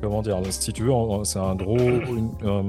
[0.00, 0.92] Comment dire, si tu veux,
[1.24, 1.76] c'est un gros.
[1.78, 2.62] Euh,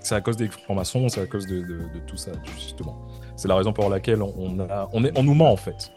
[0.00, 1.64] c'est à cause des francs-maçons, c'est à cause de,
[2.06, 2.96] tout ça, justement.
[3.36, 5.90] C'est la raison pour laquelle on nous ment, en fait.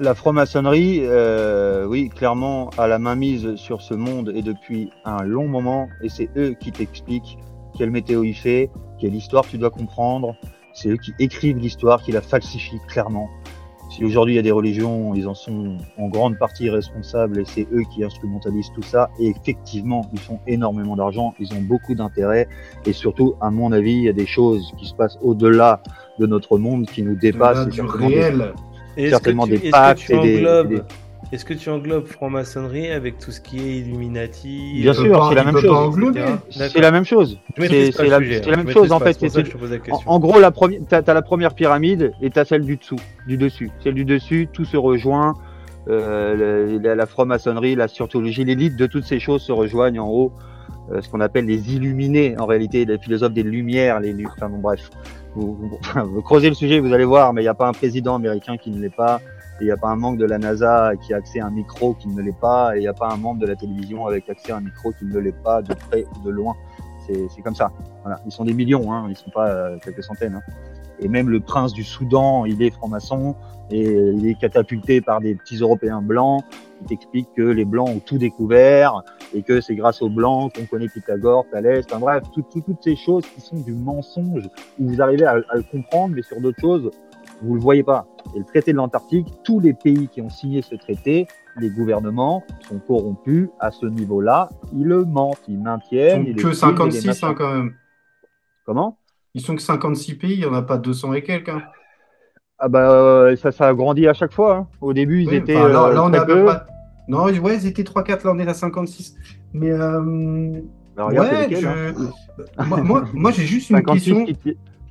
[0.00, 5.24] La franc-maçonnerie, euh, oui, clairement, a la main mise sur ce monde et depuis un
[5.24, 7.36] long moment, et c'est eux qui t'expliquent
[7.76, 10.36] quelle météo il fait, quelle histoire tu dois comprendre.
[10.72, 13.28] C'est eux qui écrivent l'histoire, qui la falsifient clairement.
[13.88, 17.44] Si aujourd'hui il y a des religions, ils en sont en grande partie responsables et
[17.44, 19.10] c'est eux qui instrumentalisent tout ça.
[19.18, 22.48] Et effectivement, ils font énormément d'argent, ils ont beaucoup d'intérêt
[22.84, 25.82] et surtout, à mon avis, il y a des choses qui se passent au-delà
[26.18, 27.68] de notre monde qui nous dépassent.
[27.68, 28.52] Du réel.
[28.96, 30.82] certainement des, pactes et des,
[31.30, 35.44] est-ce que tu englobes franc-maçonnerie avec tout ce qui est Illuminati Bien sûr, c'est la,
[35.44, 35.94] même chose.
[36.50, 37.38] C'est la même chose.
[37.56, 38.20] C'est la,
[38.56, 39.18] même chose en fait.
[40.06, 43.36] En, gros, la première, t'as as la première pyramide et t'as celle du dessous, du
[43.36, 43.70] dessus.
[43.84, 45.34] Celle du dessus, tout se rejoint.
[45.90, 50.32] Euh, la, franc-maçonnerie, la scientologie, l'élite de toutes ces choses se rejoignent en haut.
[50.90, 54.58] Euh, ce qu'on appelle les illuminés, en réalité, les philosophes des Lumières, les enfin bon
[54.58, 54.88] bref.
[55.34, 58.14] Vous, vous creusez le sujet, vous allez voir, mais il n'y a pas un président
[58.14, 59.20] américain qui ne l'est pas
[59.60, 61.94] il n'y a pas un membre de la NASA qui a accès à un micro
[61.94, 64.28] qui ne l'est pas, et il n'y a pas un membre de la télévision avec
[64.28, 66.54] accès à un micro qui ne l'est pas, de près ou de loin.
[67.30, 67.72] C'est comme ça.
[68.02, 68.20] Voilà.
[68.26, 69.04] Ils sont des millions, hein.
[69.06, 70.34] ils ne sont pas euh, quelques centaines.
[70.34, 70.52] Hein.
[71.00, 73.34] Et même le prince du Soudan, il est franc-maçon,
[73.70, 76.42] et il est catapulté par des petits Européens blancs
[76.80, 79.02] qui t'expliquent que les blancs ont tout découvert,
[79.34, 83.24] et que c'est grâce aux blancs qu'on connaît Pythagore, Thalès, enfin bref, toutes ces choses
[83.34, 84.48] qui sont du mensonge,
[84.78, 86.90] où vous arrivez à, à le comprendre, mais sur d'autres choses,
[87.42, 88.06] vous le voyez pas.
[88.34, 92.44] Et le traité de l'Antarctique, tous les pays qui ont signé ce traité, les gouvernements
[92.68, 94.50] sont corrompus à ce niveau-là.
[94.72, 96.24] Ils le mentent, ils maintiennent.
[96.26, 97.74] Ils sont que 56 hein, quand même.
[98.66, 98.98] Comment?
[99.34, 101.48] Ils sont que 56 pays, il n'y en a pas 200 et quelques.
[101.48, 101.62] Hein.
[102.58, 104.56] Ah bah euh, ça, ça a grandi à chaque fois.
[104.56, 104.66] Hein.
[104.80, 105.54] Au début, ils étaient.
[105.54, 106.66] là, euh, on a pas...
[107.08, 109.16] Non, ouais, ils étaient 3-4, là on est à 56.
[109.54, 110.60] Mais euh...
[110.94, 112.64] bah, ouais, je...
[112.84, 114.26] moi, moi, j'ai juste une question.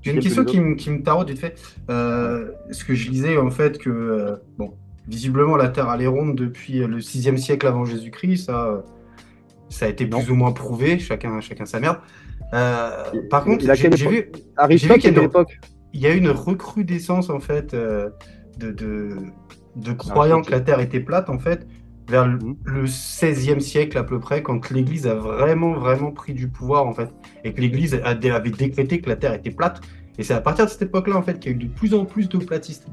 [0.08, 1.56] J'ai une question qui, me taraude vite fait.
[1.90, 4.74] Euh, ce que je lisais en fait que euh, bon,
[5.08, 8.84] visiblement la Terre allait ronde depuis le 6e siècle avant Jésus-Christ, ça,
[9.70, 11.98] ça a été plus ou moins prouvé, chacun, chacun sa merde.
[12.54, 14.32] Euh, par contre, j'ai vu,
[14.70, 15.30] vu qu'il
[15.94, 18.12] y, y, a une recrudescence en fait de,
[18.58, 19.10] de,
[19.76, 21.68] de croyant que la Terre était plate en fait
[22.10, 23.60] vers le, 16e mhm.
[23.60, 27.10] siècle à peu près, quand l'Église a vraiment, vraiment pris du pouvoir, en fait,
[27.44, 29.82] et que l'Église avait décrété que la Terre était plate.
[30.18, 31.94] Et c'est à partir de cette époque-là, en fait, qu'il y a eu de plus
[31.94, 32.88] en plus de platistes.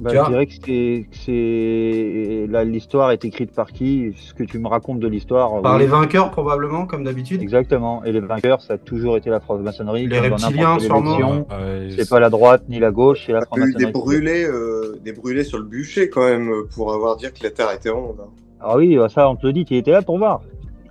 [0.00, 4.14] Bah, je dirais que c'est là l'histoire est écrite par qui?
[4.16, 7.42] Ce que tu me racontes de l'histoire Par les vainqueurs probablement, comme d'habitude.
[7.42, 8.02] Exactement.
[8.04, 10.06] Et les vainqueurs, ça a toujours été la franc-maçonnerie.
[10.06, 11.46] Les reptiliens, sûrement.
[11.94, 13.84] c'est pas la droite ni la gauche, c'est la franc-maçonnerie.
[13.84, 17.50] Des brûlés, euh, des brûlés sur le bûcher quand même pour avoir dit que la
[17.50, 18.22] Terre était ronde.
[18.60, 20.40] Ah oui, bah, ça on te le dit, tu étais là pour voir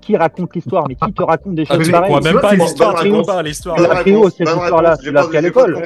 [0.02, 3.28] qui raconte l'histoire, mais qui te raconte des ah, choses pareilles même pas l'histoire, raconte
[3.28, 3.80] pas l'histoire.
[3.80, 5.84] La cette histoire-là, tu l'as à l'école.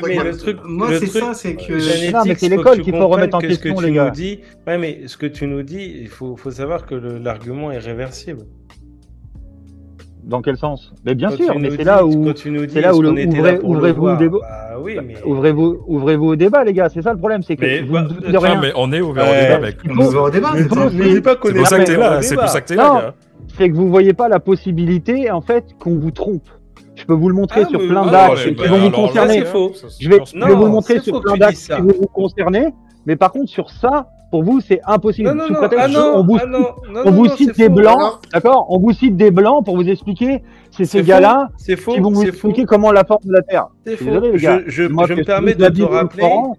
[0.66, 2.12] Moi, c'est ça, c'est que.
[2.12, 4.12] Non, mais c'est l'école qu'il faut remettre en question, les gars.
[4.68, 8.46] Ouais, mais ce que tu nous dis, il faut savoir que l'argument est réversible.
[10.26, 10.92] Dans quel sens?
[11.06, 13.04] Mais bien sûr, mais c'est là où c'est là où
[13.64, 14.38] ouvrez-vous au débat.
[14.42, 15.16] Bah oui, mais...
[15.24, 16.90] Ouvrez-vous ouvrez-vous au débat, les gars.
[16.90, 18.60] C'est ça le problème, c'est que mais, vous bah, de rien.
[18.60, 19.78] mais on est ouvert au débat, mec.
[19.88, 20.54] On est ouvert au débat.
[20.58, 22.22] C'est pour ça que t'es là.
[22.24, 23.14] C'est pour ça que t'es là,
[23.58, 26.48] c'est que vous voyez pas la possibilité en fait qu'on vous trompe.
[26.96, 29.44] Je peux vous le montrer ah, sur plein d'actes qui vont vous concerner.
[30.00, 32.68] Je vais, vous le montrer sur plein d'actes qui vont vous concerner.
[33.06, 35.30] Mais par contre, sur ça, pour vous, c'est impossible.
[35.30, 36.38] Non, non, non, on vous,
[37.06, 38.66] on vous cite des blancs, d'accord?
[38.70, 40.42] On vous cite des blancs pour vous expliquer
[40.72, 43.68] c'est ces gars-là qui vont vous expliquer comment la forme de la Terre.
[43.86, 44.36] C'est faux.
[44.36, 46.26] Je, me permets de te rappeler.
[46.26, 46.52] Hein.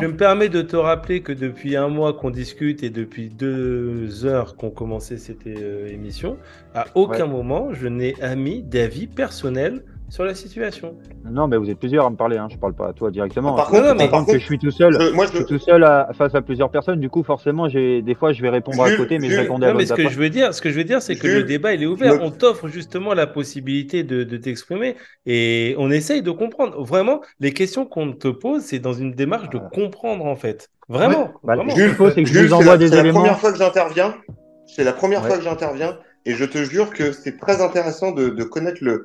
[0.00, 4.24] je me permets de te rappeler que depuis un mois qu'on discute et depuis deux
[4.24, 6.36] heures qu'on commençait cette euh, émission,
[6.72, 10.96] à aucun moment je n'ai mis d'avis personnel sur la situation.
[11.24, 12.48] Non, mais vous êtes plusieurs à me parler, hein.
[12.50, 13.54] je parle pas à toi directement.
[13.54, 15.84] Par contre, mais par contre, je suis tout seul, je, suis tout seul
[16.16, 19.18] face à plusieurs personnes, du coup, forcément, j'ai des fois, je vais répondre à côté,
[19.18, 21.02] mais je répondais non, mais ce que je veux dire, ce que je veux dire,
[21.02, 22.22] c'est que le débat il est ouvert.
[22.22, 24.96] On t'offre justement la possibilité de, t'exprimer
[25.26, 26.82] et on essaye de comprendre.
[26.84, 30.70] Vraiment, les questions qu'on te pose, c'est dans une démarche de comprendre en fait.
[30.88, 31.32] Vraiment.
[31.42, 31.74] Bah, vraiment.
[31.74, 33.22] Jules, c'est que je vous envoie des éléments.
[33.22, 34.14] C'est la première fois que j'interviens.
[34.66, 35.98] C'est la première fois que j'interviens.
[36.26, 39.04] Et je te jure que c'est très intéressant de, de connaître le,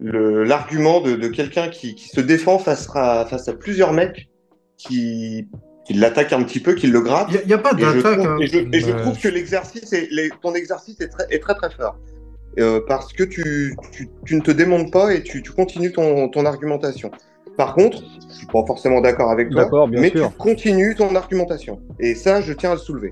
[0.00, 4.28] l'argument de, de quelqu'un qui, qui, se défend face à, face à plusieurs mecs
[4.76, 5.48] qui,
[5.84, 7.30] qui l'attaquent un petit peu, qui le grattent.
[7.32, 8.20] Il n'y a, pas d'attaque.
[8.40, 8.68] Et, je, hein.
[8.72, 11.96] et je, trouve que l'exercice, est, les, ton exercice est très, est très très fort.
[12.58, 16.28] Euh, parce que tu, tu, tu, ne te démontes pas et tu, tu continues ton,
[16.28, 17.10] ton argumentation.
[17.56, 21.80] Par contre, je suis pas forcément d'accord avec toi, mais tu continues ton argumentation.
[21.98, 23.10] Et ça, je tiens à le soulever.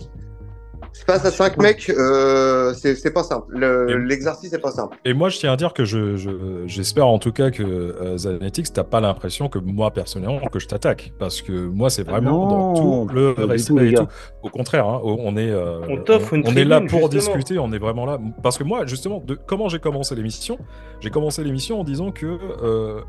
[1.07, 3.59] Face à 5 mecs, euh, c'est pas simple.
[3.59, 4.97] L'exercice n'est pas simple.
[5.05, 8.73] Et moi, je tiens à dire que j'espère je, en tout cas que euh, Zanetix,
[8.73, 11.13] t'as pas l'impression que moi, personnellement, que je t'attaque.
[11.19, 14.07] Parce que moi, c'est vraiment dans tout le respect et tout.
[14.43, 18.19] Au contraire, hein, on est, euh, on, est là pour discuter, on est vraiment là.
[18.43, 20.59] Parce que moi, justement, de comment j'ai commencé l'émission,
[21.01, 23.01] j'ai commencé l'émission en disant que euh,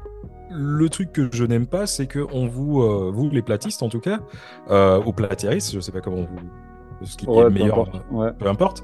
[0.51, 3.90] le truc que je n'aime pas, c'est que on vous, euh, vous les platistes en
[3.90, 4.19] tout cas,
[4.69, 6.40] euh, ou platéristes, je sais pas comment vous
[7.03, 7.89] ce qui est meilleur,
[8.38, 8.83] peu importe.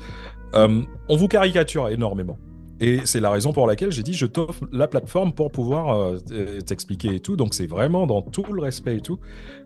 [0.56, 2.38] Euh, on vous caricature énormément.
[2.80, 6.60] Et c'est la raison pour laquelle j'ai dit je t'offre la plateforme pour pouvoir euh,
[6.65, 7.36] t'expliquer et tout.
[7.36, 9.19] Donc c'est vraiment dans tout le respect et tout.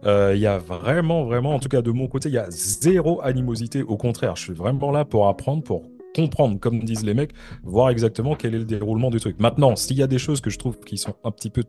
[0.06, 2.46] Euh, il y a vraiment, vraiment, en tout cas de mon côté, il y a
[2.50, 3.82] zéro animosité.
[3.82, 5.84] Au contraire, je suis vraiment là pour apprendre, pour
[6.16, 7.32] comprendre, comme disent les mecs,
[7.64, 9.40] voir exactement quel est le déroulement du truc.
[9.40, 11.64] Maintenant, s'il y a des choses que je trouve qui sont un petit peu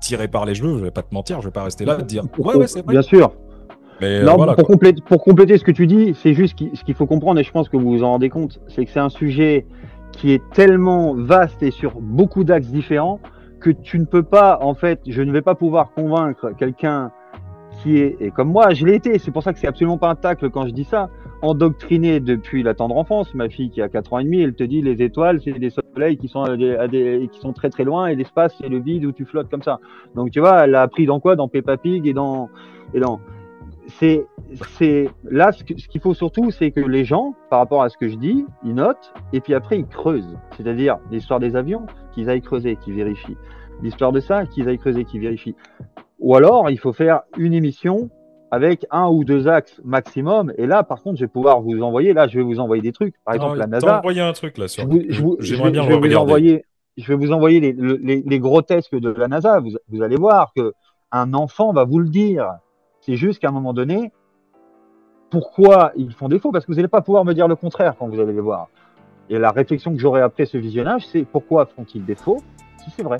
[0.00, 1.98] tirées par les cheveux, je vais pas te mentir, je vais pas rester là et
[1.98, 2.92] te dire ouais, ouais, c'est vrai.
[2.92, 3.32] Bien sûr.
[4.02, 7.40] Euh, pour, compléter, pour, compléter, ce que tu dis, c'est juste ce qu'il faut comprendre,
[7.40, 9.66] et je pense que vous vous en rendez compte, c'est que c'est un sujet
[10.12, 13.20] qui est tellement vaste et sur beaucoup d'axes différents
[13.60, 17.10] que tu ne peux pas, en fait, je ne vais pas pouvoir convaincre quelqu'un
[17.82, 20.08] qui est, et comme moi, je l'ai été, c'est pour ça que c'est absolument pas
[20.08, 21.08] un tacle quand je dis ça,
[21.42, 23.34] endoctriné depuis la tendre enfance.
[23.34, 25.70] Ma fille qui a 4 ans et demi, elle te dit les étoiles, c'est des
[25.70, 29.04] soleils qui sont, à des, qui sont très très loin et l'espace, c'est le vide
[29.04, 29.78] où tu flottes comme ça.
[30.14, 31.36] Donc tu vois, elle a appris dans quoi?
[31.36, 32.48] Dans Peppa Pig et dans,
[32.94, 33.20] et dans
[33.88, 34.26] c'est
[34.78, 38.08] c'est là ce qu'il faut surtout, c'est que les gens, par rapport à ce que
[38.08, 40.36] je dis, ils notent et puis après ils creusent.
[40.56, 43.36] C'est-à-dire l'histoire des avions, qu'ils aillent creuser, qu'ils vérifient.
[43.82, 45.56] L'histoire de ça, qu'ils aillent creuser, qu'ils vérifient.
[46.18, 48.10] Ou alors il faut faire une émission
[48.50, 50.52] avec un ou deux axes maximum.
[50.56, 52.12] Et là, par contre, je vais pouvoir vous envoyer.
[52.12, 53.14] Là, je vais vous envoyer des trucs.
[53.24, 53.98] Par exemple, la NASA.
[53.98, 54.68] envoyé un truc là.
[54.68, 54.88] Sur...
[55.40, 56.64] J'aimerais bien je vais vous envoyer.
[56.96, 59.60] Je vais vous envoyer les, les, les grotesques de la NASA.
[59.60, 60.72] Vous, vous allez voir que
[61.12, 62.48] un enfant va vous le dire.
[63.06, 64.10] C'est juste qu'à un moment donné,
[65.30, 66.50] pourquoi ils font défaut?
[66.50, 68.68] Parce que vous n'allez pas pouvoir me dire le contraire quand vous allez les voir.
[69.30, 72.42] Et la réflexion que j'aurai après ce visionnage, c'est pourquoi font-ils défaut?
[72.82, 73.18] Si c'est vrai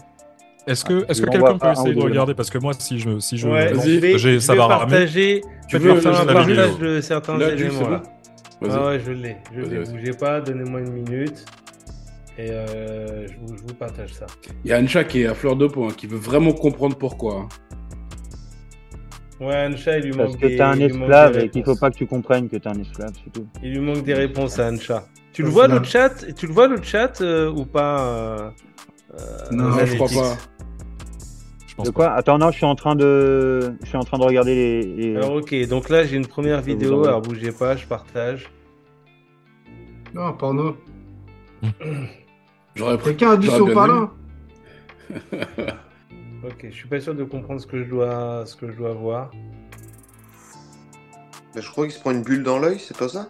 [0.67, 2.35] est-ce que, est-ce que quelqu'un peut essayer de regarder?
[2.35, 6.21] Parce que moi, si je, si je, ouais, je ça va partager, Tu veux faire
[6.21, 8.03] un partage de certains éléments là.
[8.69, 9.37] Ah ouais, je l'ai.
[9.55, 9.85] Je l'ai.
[9.85, 11.44] Bougez pas, donnez-moi une minute.
[12.39, 14.27] Et euh, je, vous, je, vous, partage ça.
[14.65, 16.97] Il y a Ancha qui est à fleur de peau, hein, qui veut vraiment comprendre
[16.97, 17.49] pourquoi.
[19.41, 21.97] Ouais, Ancha, il lui manque Parce que t'es un esclave et qu'il faut pas que
[21.97, 23.47] tu comprennes que t'es un esclave, c'est tout.
[23.62, 25.05] Il lui manque des réponses à Ancha.
[25.33, 28.50] Tu le vois le chat Tu le vois le chat euh, ou pas euh,
[29.50, 30.37] Non, je crois pas.
[31.85, 32.12] De quoi?
[32.12, 35.17] Attends, non, je suis en train de, je suis en train de regarder les.
[35.17, 37.05] Alors ok, donc là j'ai une première vidéo.
[37.05, 38.50] Alors bougez pas, je partage.
[40.15, 40.79] Non, porno.
[42.75, 43.11] J'aurais pris.
[43.11, 44.11] Quelqu'un a dit sur là.
[46.46, 48.93] Ok, je suis pas sûr de comprendre ce que je dois, ce que je dois
[48.93, 49.32] voir.
[51.54, 53.28] Mais je crois qu'il se prend une bulle dans l'œil, c'est pas ça?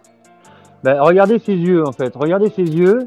[0.85, 2.99] Bah, Regardez ses yeux en fait, regardez ses yeux.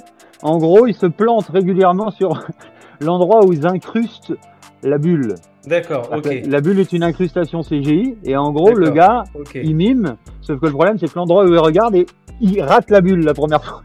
[0.42, 2.42] En gros, il se plante régulièrement sur
[3.02, 4.34] l'endroit où ils incrustent
[4.82, 5.36] la bulle.
[5.68, 6.42] D'accord, ok.
[6.46, 10.16] La, bulle est une incrustation CGI et en gros, le gars, il mime.
[10.42, 12.08] Sauf que le problème, c'est que l'endroit où il regarde, et
[12.42, 13.84] il rate la bulle la première fois.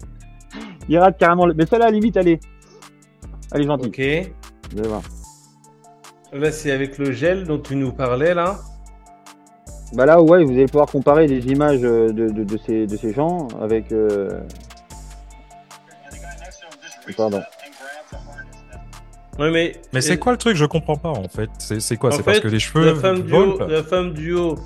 [0.88, 1.46] il rate carrément.
[1.46, 1.54] Le...
[1.54, 2.40] Mais ça, là, à la limite, allez.
[3.52, 3.88] Allez, gentil.
[3.88, 4.32] Ok.
[4.72, 5.02] Vous allez voir.
[6.32, 8.58] Là, c'est avec le gel dont tu nous parlais, là
[9.94, 13.48] Bah là, ouais, vous allez pouvoir comparer les images de, de, ces, de ces gens
[13.60, 13.90] avec...
[13.92, 14.40] Euh...
[17.16, 17.42] Pardon.
[19.38, 20.54] Ouais, mais mais c'est quoi le truc?
[20.54, 21.48] Je comprends pas en fait.
[21.58, 22.12] C'est quoi?
[22.12, 22.84] C'est parce que les cheveux.
[22.84, 24.56] La femme, du haut, la femme du haut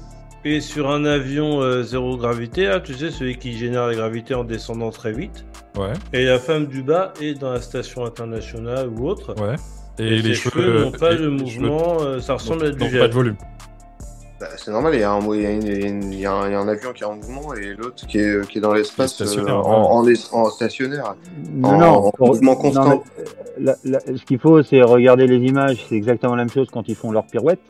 [0.44, 4.34] est sur un avion euh, zéro gravité, là, tu sais, celui qui génère la gravité
[4.34, 5.46] en descendant très vite.
[5.76, 5.92] Ouais.
[6.12, 9.34] Et la femme du bas est dans la station internationale ou autre.
[9.40, 9.56] Ouais.
[9.98, 13.00] Et, les cheveux n'ont pas de mouvement, euh, ça ressemble à du gel.
[13.00, 13.36] pas de volume.
[14.40, 17.14] Bah, c'est normal, il y, a un, il, y a un, avion qui est en
[17.14, 21.14] mouvement et l'autre qui est, qui est dans l'espace euh, en, en, stationnaire,
[21.52, 23.04] non, en, mouvement constant.
[23.56, 25.86] ce qu'il faut, c'est regarder les images.
[25.88, 27.60] C'est exactement la même chose quand ils font leur pirouette.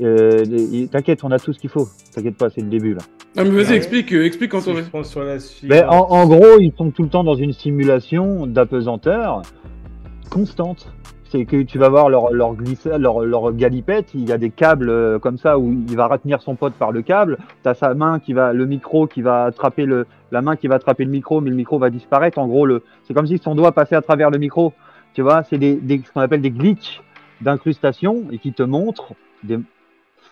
[0.00, 0.44] Euh,
[0.90, 1.88] T'inquiète, on a tout ce qu'il faut.
[2.14, 3.02] T'inquiète pas, c'est le début là.
[3.36, 5.04] Ah, mais vas-y, explique, euh, explique quand on va.
[5.04, 5.70] sur la suite.
[5.70, 9.42] Ben, en, en, gros, ils sont tout le temps dans une simulation d'apesanteur
[10.30, 10.92] constante
[11.32, 12.54] c'est que tu vas voir leur, leur,
[12.98, 16.42] leur, leur galipette, il y a des câbles euh, comme ça où il va retenir
[16.42, 19.44] son pote par le câble, tu as sa main qui va, le micro qui va
[19.44, 22.38] attraper le, la main qui va attraper le micro, mais le micro va disparaître.
[22.38, 24.74] En gros, le, c'est comme si son doigt passait à travers le micro.
[25.14, 27.00] Tu vois, c'est des, des, ce qu'on appelle des glitches
[27.40, 29.58] d'incrustation et qui te montrent des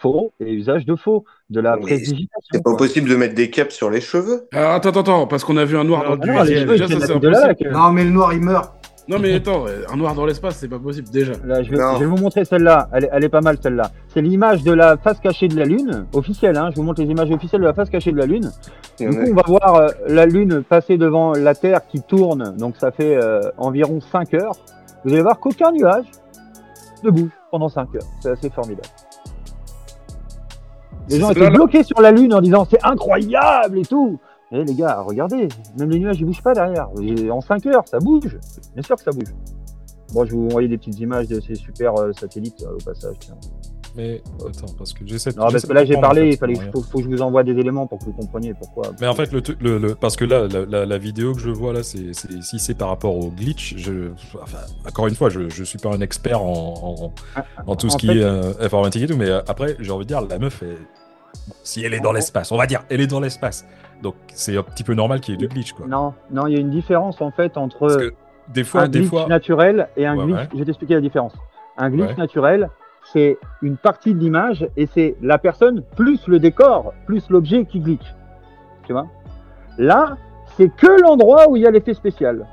[0.01, 2.29] faux et usage de faux, de la prédigitation.
[2.53, 4.49] C'est pas possible de mettre des caps sur les cheveux.
[4.53, 8.11] Alors attends, attends, attends, parce qu'on a vu un noir dans le Non, mais le
[8.11, 8.80] noir il meurt.
[9.11, 11.33] Non, mais attends, un noir dans l'espace, c'est pas possible déjà.
[11.45, 12.89] Là, je, vais, vous montrer celle-là.
[12.93, 13.91] Elle, est pas mal celle-là.
[14.07, 16.57] C'est l'image de la face cachée de la Lune, officielle.
[16.57, 16.71] Hein.
[16.71, 18.53] Je vous montre les images officielles de la face cachée de la Lune.
[19.01, 22.57] Du coup, on va voir euh, la Lune passer devant la Terre qui tourne.
[22.57, 24.53] Donc, ça fait euh, environ 5 heures.
[25.05, 26.07] Vous allez voir qu'aucun nuage
[27.03, 28.07] ne bouge pendant 5 heures.
[28.21, 28.87] C'est assez formidable.
[31.09, 34.21] Les gens étaient bloqués sur la Lune en disant c'est incroyable et tout.
[34.53, 36.89] Eh les gars, regardez, même les nuages ils bougent pas derrière.
[37.31, 38.39] En 5 heures, ça bouge.
[38.75, 39.33] Bien sûr que ça bouge.
[40.13, 42.85] Bon, je vais vous envoyer des petites images de ces super euh, satellites euh, au
[42.85, 43.15] passage.
[43.97, 45.31] Mais attends, parce que j'essaie.
[45.37, 47.53] Non, parce que là j'ai parlé, il fallait, faut, faut, que je vous envoie des
[47.53, 48.93] éléments pour que vous compreniez pourquoi.
[49.01, 52.13] Mais en fait, le, le, parce que là, la, vidéo que je vois là, c'est
[52.13, 53.75] si c'est par rapport au glitch.
[53.77, 57.91] Je, enfin, encore une fois, je, je suis pas un expert en, en, ah, tout
[57.91, 60.63] ce qui est euh, informatique et tout, mais après, j'ai envie de dire, la meuf
[60.63, 60.79] est
[61.63, 63.65] si elle est dans l'espace, on va dire, elle est dans l'espace.
[64.03, 65.87] Donc c'est un petit peu normal qu'il y ait du glitch, quoi.
[65.87, 68.13] Non, non, il y a une différence en fait entre
[68.49, 70.49] des fois, un des glitch naturel et un glitch.
[70.53, 71.35] Je vais t'expliquer la différence.
[71.77, 72.71] Un glitch naturel,
[73.13, 77.81] c'est une partie de l'image et c'est la personne plus le décor plus l'objet qui
[77.81, 78.15] glitch.
[78.87, 79.07] Tu vois?
[79.79, 80.17] Là,
[80.57, 82.47] c'est que l'endroit où il y a l'effet spécial.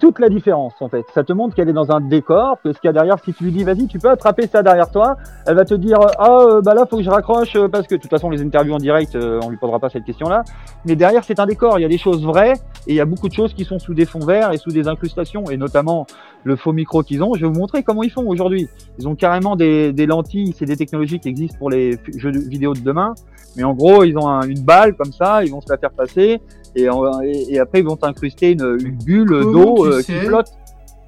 [0.00, 1.04] Toute la différence en fait.
[1.14, 3.32] Ça te montre qu'elle est dans un décor, que ce qu'il y a derrière, si
[3.32, 6.38] tu lui dis vas-y, tu peux attraper ça derrière toi, elle va te dire ah
[6.40, 8.74] euh, bah là faut que je raccroche euh, parce que de toute façon les interviews
[8.74, 10.44] en direct, euh, on lui posera pas cette question-là.
[10.84, 12.54] Mais derrière c'est un décor, il y a des choses vraies
[12.86, 14.70] et il y a beaucoup de choses qui sont sous des fonds verts et sous
[14.70, 16.06] des incrustations et notamment
[16.44, 17.34] le faux micro qu'ils ont.
[17.34, 18.68] Je vais vous montrer comment ils font aujourd'hui.
[18.98, 22.80] Ils ont carrément des, lentilles, c'est des technologies qui existent pour les jeux vidéo de
[22.80, 23.14] demain.
[23.56, 26.40] Mais en gros, ils ont une balle comme ça, ils vont se la faire passer
[26.76, 26.86] et,
[27.50, 30.12] et, après ils vont incruster une, bulle d'eau euh, qui.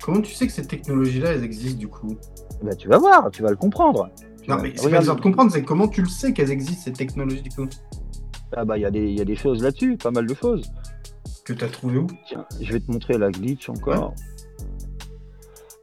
[0.03, 2.17] Comment tu sais que ces technologies-là, elles existent du coup?
[2.63, 4.09] Bah, Tu vas voir, tu vas le comprendre.
[4.49, 6.93] non, mais c'est pas besoin de comprendre, c'est comment tu le sais qu'elles existent, ces
[6.93, 7.67] technologies du coup?
[8.57, 10.71] Ah bah, il y, y, a des choses là-dessus, pas mal de choses.
[11.45, 12.07] Que tu as trouvé où?
[12.27, 14.15] Tiens, je vais te montrer la glitch encore.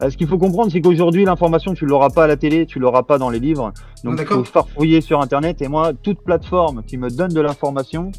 [0.04, 2.80] Euh, ce qu'il faut comprendre, c'est qu'aujourd'hui, l'information, tu l'auras pas à la télé, tu
[2.80, 3.74] l'auras pas dans les livres.
[4.04, 5.62] Donc, il faut farfouiller sur Internet.
[5.62, 8.12] Et moi, toute plateforme qui me donne de l'information,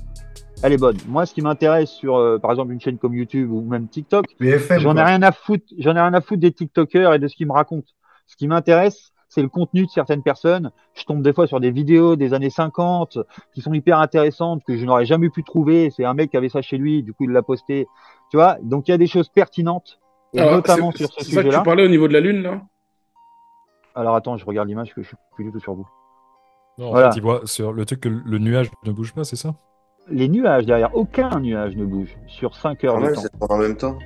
[0.62, 0.96] elle est bonne.
[1.06, 4.26] Moi, ce qui m'intéresse sur, euh, par exemple, une chaîne comme YouTube ou même TikTok,
[4.78, 5.64] j'en ai rien à foutre.
[5.78, 7.92] J'en ai rien à foutre des TikTokers et de ce qu'ils me racontent.
[8.26, 10.70] Ce qui m'intéresse, c'est le contenu de certaines personnes.
[10.94, 13.18] Je tombe des fois sur des vidéos des années 50
[13.54, 15.90] qui sont hyper intéressantes que je n'aurais jamais pu trouver.
[15.90, 17.86] C'est un mec qui avait ça chez lui, du coup il l'a posté.
[18.30, 19.98] Tu vois, donc il y a des choses pertinentes
[20.34, 21.42] et notamment sur ce sujet-là.
[21.42, 22.62] C'est ça que tu parlais au niveau de la Lune, là?
[23.94, 25.88] Alors attends, je regarde l'image que je suis plus du tout sur vous.
[26.76, 27.10] Non, voilà.
[27.10, 29.54] tu vois sur le truc que le nuage ne bouge pas, c'est ça?
[30.10, 33.54] Les nuages derrière, aucun nuage ne bouge sur 5 heures ah de temps.
[33.54, 33.98] en même temps.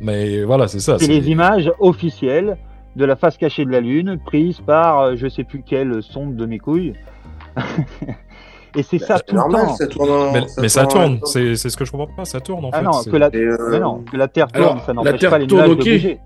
[0.00, 0.98] Mais voilà, c'est ça.
[0.98, 2.56] C'est les images officielles
[2.96, 6.36] de la face cachée de la Lune, prises par euh, je sais plus quelle sonde
[6.36, 6.94] de mes couilles.
[8.76, 9.74] Et c'est ça tout le temps.
[9.74, 12.78] Ça tourne mais, ça, tourne, c'est ce que je comprends pas, ça tourne en ah
[12.78, 12.84] fait.
[12.84, 13.30] Non, que la...
[13.34, 16.18] Euh, non, que la Terre tourne, ça n'empêche pas les nuages de bouger.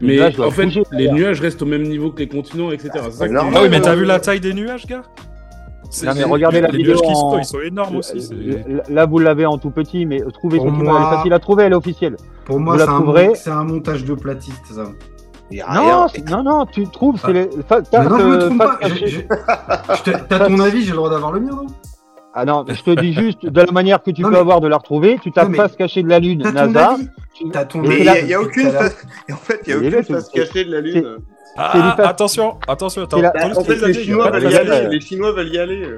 [0.00, 2.90] mais en fait, les nuages restent au même niveau que les continents, etc.
[3.10, 5.02] Ça ah oui, mais t'as vu la taille des nuages, gars?
[6.04, 8.30] Non mais regardez la les vidéo qui sont, ils sont énormes aussi.
[8.88, 10.96] Là vous l'avez en tout petit, mais trouvez cette moi...
[10.96, 12.16] elle est facile à trouver, elle est officielle.
[12.44, 12.76] Pour moi,
[13.34, 14.86] c'est un, un, montage de platiste, ça.
[15.52, 17.46] Non, non, non, tu trouves, c'est les.
[17.46, 18.78] non, je me trompe pas.
[20.28, 21.66] T'as ton avis, j'ai le droit d'avoir le mien, non?
[22.32, 24.76] Ah non, je te dis juste, de la manière que tu peux avoir de la
[24.76, 26.96] retrouver, tu tapes face cachée de la Lune, NASA.
[27.52, 27.96] T'as ton avis.
[27.96, 29.06] Il n'y a, aucune face.
[29.32, 31.18] En fait, il n'y a aucune face cachée de la Lune.
[31.56, 33.22] Ah, attention, attention, attends.
[33.56, 34.88] En fait, les Chinois veulent y aller.
[34.88, 35.88] Les Chinois veulent y aller.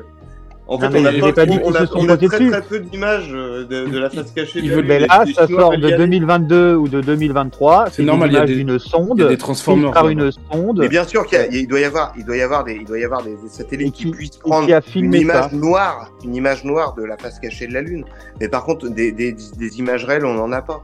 [0.68, 3.84] En fait, on a, pas, on a, on a très, très peu d'images euh, de,
[3.90, 4.62] de, la face cachée.
[4.62, 7.86] De mais là, ça sort de 2022 ou de 2023.
[7.90, 9.14] C'est normal, il y a des, une sonde.
[9.16, 9.90] Il y a des transformers.
[9.90, 10.78] Par une sonde.
[10.78, 13.04] Mais bien sûr qu'il doit y avoir, il doit y avoir des, il doit y
[13.04, 17.40] avoir des, satellites qui, puissent prendre une image noire, une image noire de la face
[17.40, 18.04] cachée de la Lune.
[18.40, 20.82] Mais par contre, des, des, des images réelles, on n'en a pas.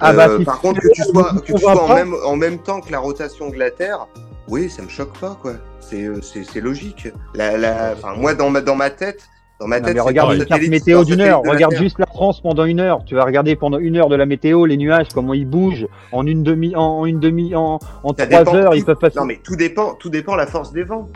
[0.00, 2.58] Ah bah, euh, par contre, que tu sois, que tu sois en même, en même
[2.58, 4.06] temps que la rotation de la Terre,
[4.48, 5.54] oui, ça me choque pas, quoi.
[5.80, 7.08] C'est, euh, c'est, logique.
[7.34, 9.28] La, la, enfin, moi, dans ma, dans ma tête,
[9.60, 11.42] dans ma tête, mais regarde une carte météo d'une heure.
[11.42, 13.04] Regarde juste la France pendant une heure.
[13.06, 16.26] Tu vas regarder pendant une heure de la météo, les nuages, comment ils bougent en
[16.26, 19.18] une demi, en une demi, en, en trois heures, ils peuvent passer.
[19.18, 21.08] Non, mais tout dépend, tout dépend la force des vents.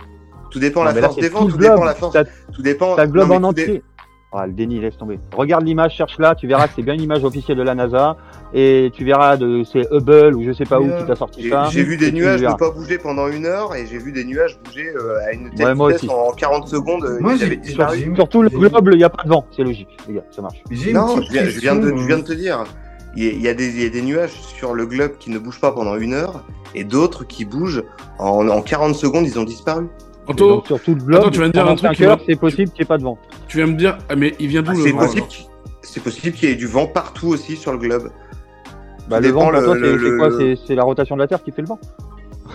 [0.50, 2.16] Tout dépend la force des vents, tout dépend la force.
[2.52, 2.97] Tout dépend.
[2.97, 3.82] Ça globe en entier.
[4.30, 5.18] Ah, le déni, laisse tomber.
[5.35, 8.16] Regarde l'image, cherche là, tu verras que c'est bien une image officielle de la NASA.
[8.52, 11.68] Et tu verras de c'est Hubble ou je sais pas où qui t'a sorti ça.
[11.70, 14.58] J'ai vu des nuages ne pas bouger pendant une heure et j'ai vu des nuages
[14.64, 17.04] bouger euh, à une telle vitesse en 40 secondes.
[17.04, 17.35] Euh, moi,
[18.14, 20.62] Surtout le globe, il n'y a pas de vent, c'est logique, les gars, ça marche.
[20.92, 22.64] Non, je viens, je viens, de, je viens de te dire.
[23.16, 25.61] Il y, a des, il y, a des, nuages sur le globe qui ne bougent
[25.61, 26.44] pas pendant une heure
[26.75, 27.82] et d'autres qui bougent
[28.18, 29.88] en, en 40 secondes, ils ont disparu.
[30.28, 32.20] Anto, sur tout le globe, Attends, tu viens de dire un truc.
[32.26, 33.18] C'est possible qu'il n'y ait pas de vent.
[33.49, 35.26] Tu viens me dire, ah, mais il vient d'où ah, le vent
[35.82, 38.11] C'est possible qu'il y ait du vent partout aussi sur le globe.
[39.08, 40.28] Bah, le vent, c'est quoi
[40.66, 41.80] C'est la rotation de la Terre qui fait le vent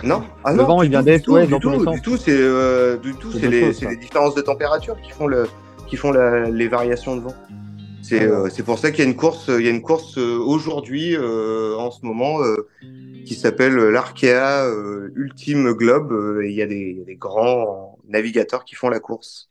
[0.02, 3.14] non, ah le vent, il vient d'être ouais, du, tout, du tout, c'est euh, du
[3.14, 5.46] tout, c'est les, les, différences de température qui font le,
[5.86, 7.34] qui font la, les variations de vent.
[8.04, 10.18] C'est euh, c'est pour ça qu'il y a une course, il y a une course
[10.18, 12.40] euh, aujourd'hui, euh, en ce moment,
[13.24, 14.68] qui s'appelle l'Arkea
[15.14, 16.40] Ultime Globe.
[16.42, 19.50] et il y, a des, grands navigateurs qui font la course.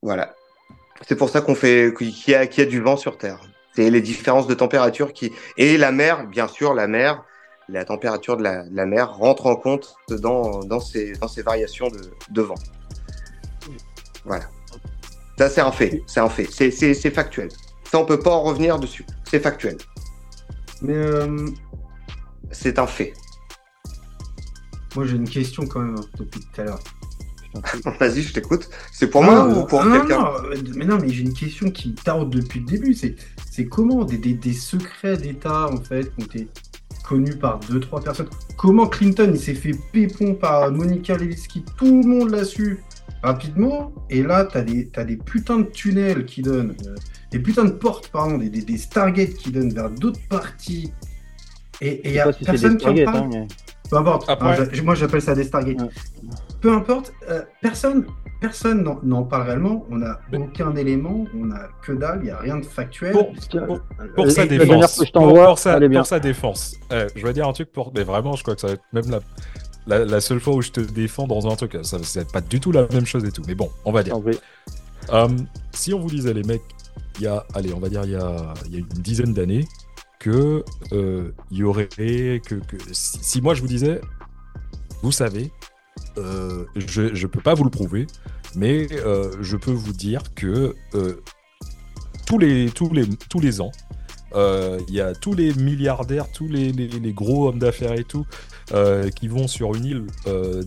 [0.00, 0.34] Voilà.
[1.06, 3.40] C'est pour ça qu'on fait qu'il y, a, du vent sur Terre.
[3.74, 7.22] C'est les différences de température qui et la mer, bien sûr, la mer
[7.68, 11.12] la température de la, mer rentre en compte dans, ces,
[11.42, 11.88] variations
[12.30, 12.54] de vent.
[14.24, 14.44] Voilà.
[15.38, 16.02] Ça, c'est un fait.
[16.06, 16.48] C'est un fait.
[16.50, 17.48] C'est factuel.
[17.90, 19.04] Ça, on peut pas en revenir dessus.
[19.28, 19.76] C'est factuel.
[20.82, 20.94] Mais.
[20.94, 21.46] Euh,
[22.50, 23.14] c'est un fait.
[24.94, 26.80] Moi, j'ai une question quand même depuis tout à l'heure.
[28.00, 28.68] Vas-y, je t'écoute.
[28.92, 30.32] C'est pour moi ou pour quelqu'un
[30.74, 32.94] Mais non, mais j'ai une question qui me tarde depuis le début.
[32.94, 36.48] C'est comment des, des, des secrets d'État, en fait, ont été
[37.02, 38.28] connu par deux, trois personnes.
[38.56, 42.82] Comment Clinton il s'est fait pépon par Monica Lewinsky, tout le monde l'a su
[43.22, 43.92] rapidement.
[44.10, 46.94] Et là, tu as des, as des putains de tunnels qui donnent, euh,
[47.30, 50.92] des putains de portes, pardon, des, des, Stargates qui donnent vers d'autres parties.
[51.80, 53.34] Et il y a personne qui en parle.
[53.34, 53.46] Hein,
[53.90, 54.30] Peu importe,
[54.82, 55.78] moi j'appelle ça des Stargates.
[56.60, 58.06] Peu importe, euh, personne
[58.42, 59.86] personne n'en parle réellement.
[59.88, 63.12] On n'a aucun élément, on n'a que dalle, il n'y a rien de factuel.
[63.12, 63.32] Pour,
[64.30, 65.78] sa défense, pour, sa,
[66.20, 67.92] défense, je vais dire un truc pour.
[67.94, 69.20] Mais vraiment, je crois que ça va être même la,
[69.86, 71.78] la, seule fois où je te défends dans un truc.
[71.82, 73.42] Ça va pas du tout la même chose et tout.
[73.46, 74.16] Mais bon, on va dire.
[75.10, 75.28] Euh,
[75.72, 76.62] si on vous disait, les mecs,
[77.18, 79.34] il y a, allez, on va dire, il y a, il y a une dizaine
[79.34, 79.66] d'années,
[80.18, 84.00] que euh, il y aurait que, que si, moi je vous disais,
[85.02, 85.50] vous savez,
[86.18, 88.06] euh, je ne peux pas vous le prouver,
[88.54, 88.86] mais
[89.40, 90.76] je peux vous dire que
[92.24, 93.72] tous, les, tous, les, tous les ans,
[94.36, 98.24] il y a tous les milliardaires, tous les, les, gros hommes d'affaires et tout,
[99.14, 100.06] qui vont sur une île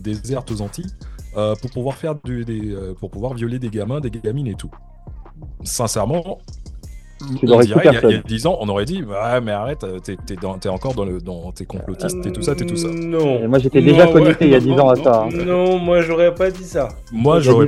[0.00, 0.92] déserte aux Antilles
[1.32, 4.70] pour pouvoir faire du, des, pour pouvoir violer des gamins, des gamines et tout.
[5.64, 6.38] Sincèrement,
[7.42, 11.20] il, y a, 10 ans, on aurait dit Ouais, mais arrête, t'es, encore dans, le,
[11.20, 12.88] dans tes complotistes, t'es tout ça, t'es tout ça.
[12.88, 13.48] Non.
[13.48, 15.24] moi, j'étais déjà connecté il y a 10 ans à ça.
[15.24, 15.44] Hein.
[15.46, 16.88] Non, moi, j'aurais pas dit ça.
[17.12, 17.66] Moi, j'aurais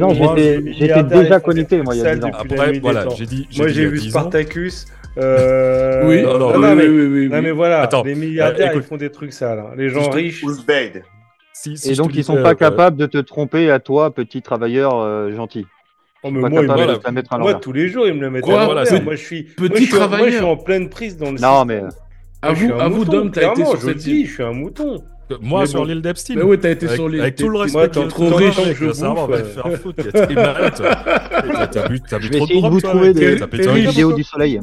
[0.72, 2.30] J'étais déjà connecté, moi, il y a 10 ans.
[2.38, 3.48] Après, voilà, j'ai dit.
[3.56, 4.86] Moi, j'ai vu Spartacus.
[5.16, 6.06] Euh...
[6.06, 8.96] Oui, non, non, non, mais, oui, oui, oui, mais voilà, Attends, les milliardaires, ils font
[8.96, 9.58] des trucs sales.
[9.58, 9.70] Hein.
[9.76, 10.44] Les gens riches.
[11.52, 14.42] Si, si et donc, ils sont pas euh, capables de te tromper à toi, petit
[14.42, 15.66] travailleur euh, gentil.
[16.24, 16.48] Oh, moi,
[17.38, 20.18] moi tous les jours, ils me le mettent à Moi, je suis petit travailleur.
[20.18, 21.38] Moi, je suis en pleine prise dans le.
[21.38, 21.82] Non, mais.
[22.40, 24.26] À vous, à vous, Dom, t'as été sur cette île.
[24.26, 25.02] Je suis un mouton.
[25.40, 26.36] Moi, sur l'île d'Epstein.
[26.36, 27.20] Mais oui, t'as été sur l'île.
[27.20, 28.56] Avec tout le respect, t'es trop riche.
[28.74, 30.02] Je veux savoir, va te faire foutre.
[31.72, 32.92] T'as bu trop de drogue, toi.
[33.38, 34.60] T'as pété une vidéo du soleil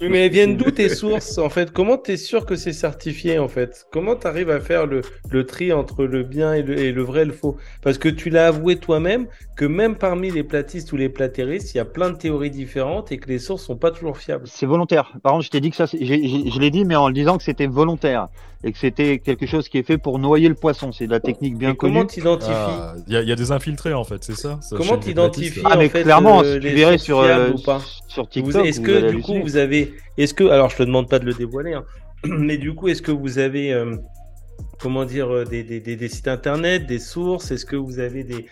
[0.00, 1.72] mais elles viennent d'où tes sources en fait?
[1.72, 3.86] Comment tu es sûr que c'est certifié en fait?
[3.92, 7.02] Comment tu arrives à faire le, le, tri entre le bien et le, et le
[7.02, 7.56] vrai et le faux?
[7.82, 11.78] Parce que tu l'as avoué toi-même que même parmi les platistes ou les platéristes, il
[11.78, 14.46] y a plein de théories différentes et que les sources sont pas toujours fiables.
[14.46, 15.12] C'est volontaire.
[15.22, 17.42] Par contre, je t'ai dit que ça, je l'ai dit, mais en le disant que
[17.42, 18.28] c'était volontaire
[18.64, 20.90] et que c'était quelque chose qui est fait pour noyer le poisson.
[20.92, 21.94] C'est de la technique bien connue.
[21.94, 25.10] Comment tu identifies ah, Il y, a des infiltrés en fait, c'est ça, Comment tu
[25.10, 27.52] identifies Ah, mais clairement, euh, tu verrais sur, euh,
[28.08, 28.66] sur TikTok.
[28.66, 31.34] Est-ce que du coup vous avez, est-ce que, alors je te demande pas de le
[31.34, 31.84] dévoiler, hein,
[32.24, 33.96] mais du coup est-ce que vous avez euh,
[34.80, 37.52] comment dire, des, des, des, sites internet, des sources?
[37.52, 38.46] Est-ce que vous avez des,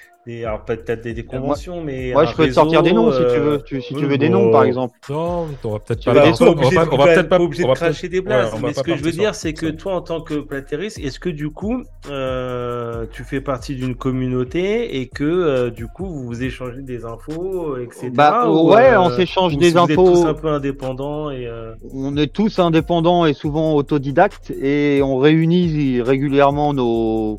[0.45, 2.13] alors peut-être des, conventions, mais.
[2.13, 3.63] Moi, je peux te sortir des noms si tu veux.
[3.81, 4.99] si tu veux des noms, par exemple.
[5.09, 6.13] Non, on va peut-être pas.
[6.41, 8.49] On va peut-être pas obligé de cracher des blagues.
[8.63, 11.29] mais ce que je veux dire, c'est que toi, en tant que platériste, est-ce que
[11.29, 16.43] du coup, euh, tu fais partie d'une communauté et que euh, du coup, vous vous
[16.43, 18.11] échangez des infos, etc.
[18.13, 20.05] Bah ouais, on euh, s'échange des infos.
[20.05, 21.49] Vous êtes tous un peu indépendants et.
[21.95, 27.39] On est tous indépendants et souvent autodidactes et on réunit régulièrement nos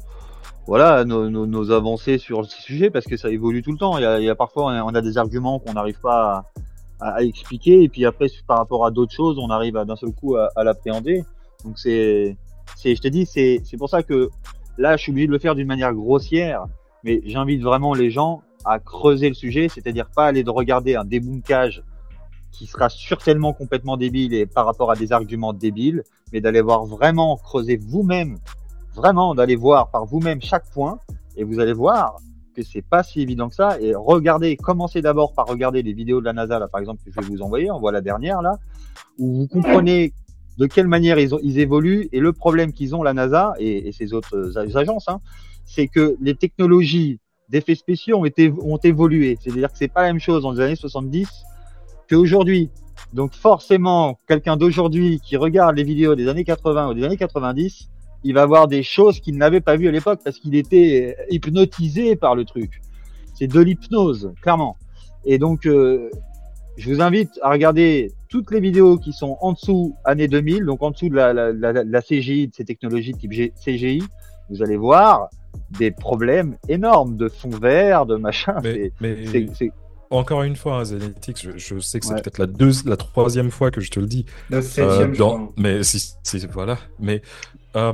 [0.68, 3.98] voilà nos, nos, avancées sur ce sujet parce que ça évolue tout le temps.
[3.98, 6.44] Il y a, parfois on a des arguments qu'on n'arrive pas
[7.00, 10.36] à, expliquer et puis après par rapport à d'autres choses on arrive d'un seul coup
[10.36, 11.24] à, l'appréhender.
[11.64, 12.36] Donc c'est
[12.76, 14.30] c'est je te dis c'est c'est pour ça que
[14.78, 16.66] là je suis obligé de le faire d'une manière grossière,
[17.04, 21.06] mais j'invite vraiment les gens à creuser le sujet, c'est-à-dire pas aller de regarder un
[21.06, 21.82] débunkage
[22.52, 26.04] qui sera certainement complètement débile et par rapport à des arguments débiles,
[26.34, 28.38] mais d'aller voir vraiment creuser vous-même
[28.98, 31.00] vraiment d'aller voir par vous-même chaque point
[31.38, 32.18] et vous allez voir
[32.56, 33.80] que c'est pas si évident que ça.
[33.80, 37.12] Et regardez, commencez d'abord par regarder les vidéos de la NASA, là, par exemple, que
[37.12, 37.70] je vais vous envoyer.
[37.70, 38.58] On voit la dernière, là,
[39.20, 40.14] où vous comprenez
[40.58, 44.14] de quelle manière ils, évoluent et le problème qu'ils ont, la NASA et, et ces
[44.14, 45.20] autres euh, agences, hein,
[45.66, 48.30] c'est que les technologies d'effets spéciaux ont,
[48.64, 49.38] ont évolué.
[49.40, 51.30] C'est-à-dire que c'est pas la même chose dans les années 70
[52.10, 52.72] qu'aujourd'hui,
[53.14, 57.90] donc forcément, quelqu'un d'aujourd'hui qui regarde les vidéos des années 80 ou des années 90,
[58.28, 62.18] il va voir des choses qu'il n'avait pas vues à l'époque parce qu'il était hypnotisé
[62.18, 62.82] par le truc.
[63.34, 64.76] C'est de l'hypnose, clairement.
[65.24, 66.10] Et donc, euh,
[66.76, 70.84] je vous invite à regarder toutes les vidéos qui sont en dessous années 2000, donc
[70.84, 74.04] en dessous de la, la, la, la CGI, de ces technologies type CGI.
[74.50, 75.30] Vous allez voir
[75.80, 78.56] des problèmes énormes de fond vert, de machin.
[78.62, 78.92] Mais,
[80.10, 82.48] encore une fois, hein, Zenetix, je, sais que c'est peut-être la,
[82.86, 84.26] la troisième fois que je te le dis.
[84.50, 86.16] La septième, euh, Mais si,
[86.52, 86.78] voilà.
[87.00, 87.22] Mais
[87.76, 87.94] euh,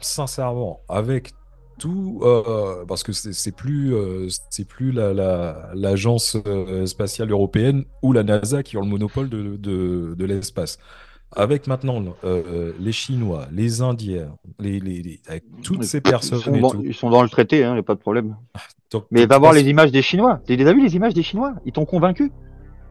[0.00, 1.32] sincèrement, avec
[1.78, 8.22] tout, euh, parce que c'est plus, euh, c'est plus l'agence la, spatiale européenne ou la
[8.22, 10.78] NASA qui ont le monopole de, de, de l'espace
[11.34, 16.40] avec maintenant euh, les Chinois, les Indiens, les, les, avec toutes ces personnes.
[16.84, 18.36] Ils sont, dans, le traité, il hein, n'y a pas de problème.
[19.10, 20.40] mais va voir les images des Chinois.
[20.46, 21.54] Tu as vu les images des Chinois?
[21.64, 22.30] Ils t'ont convaincu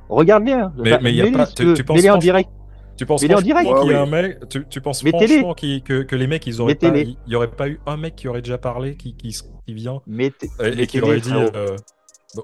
[0.10, 0.72] Regarde bien.
[0.78, 1.48] Mais, mais il y a pas.
[1.48, 2.50] Tu, penses en direct.
[2.98, 6.28] Tu penses franchement qu'il y a un mec, tu, tu penses franchement que, que, les
[6.28, 8.96] mecs, ils auraient pas, il n'y aurait pas eu un mec qui aurait déjà parlé,
[8.96, 10.02] qui, qui, qui vient
[10.62, 11.34] et, qui aurait dit.
[11.34, 11.76] Euh,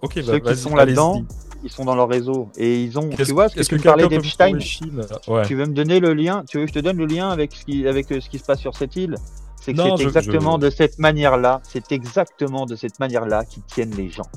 [0.01, 1.23] ok, Ceux bah, qui sont là-dedans,
[1.63, 3.09] ils sont dans leur réseau et ils ont.
[3.09, 6.65] Tu vois, ce que, tu parlais d'Epstein Tu veux me donner le lien Tu veux
[6.65, 8.59] que je te donne le lien avec ce qui, avec euh, ce qui se passe
[8.59, 9.15] sur cette île?
[9.61, 11.61] C'est que c'est exactement de cette manière-là.
[11.63, 14.27] C'est exactement de cette manière-là qu'ils tiennent les gens.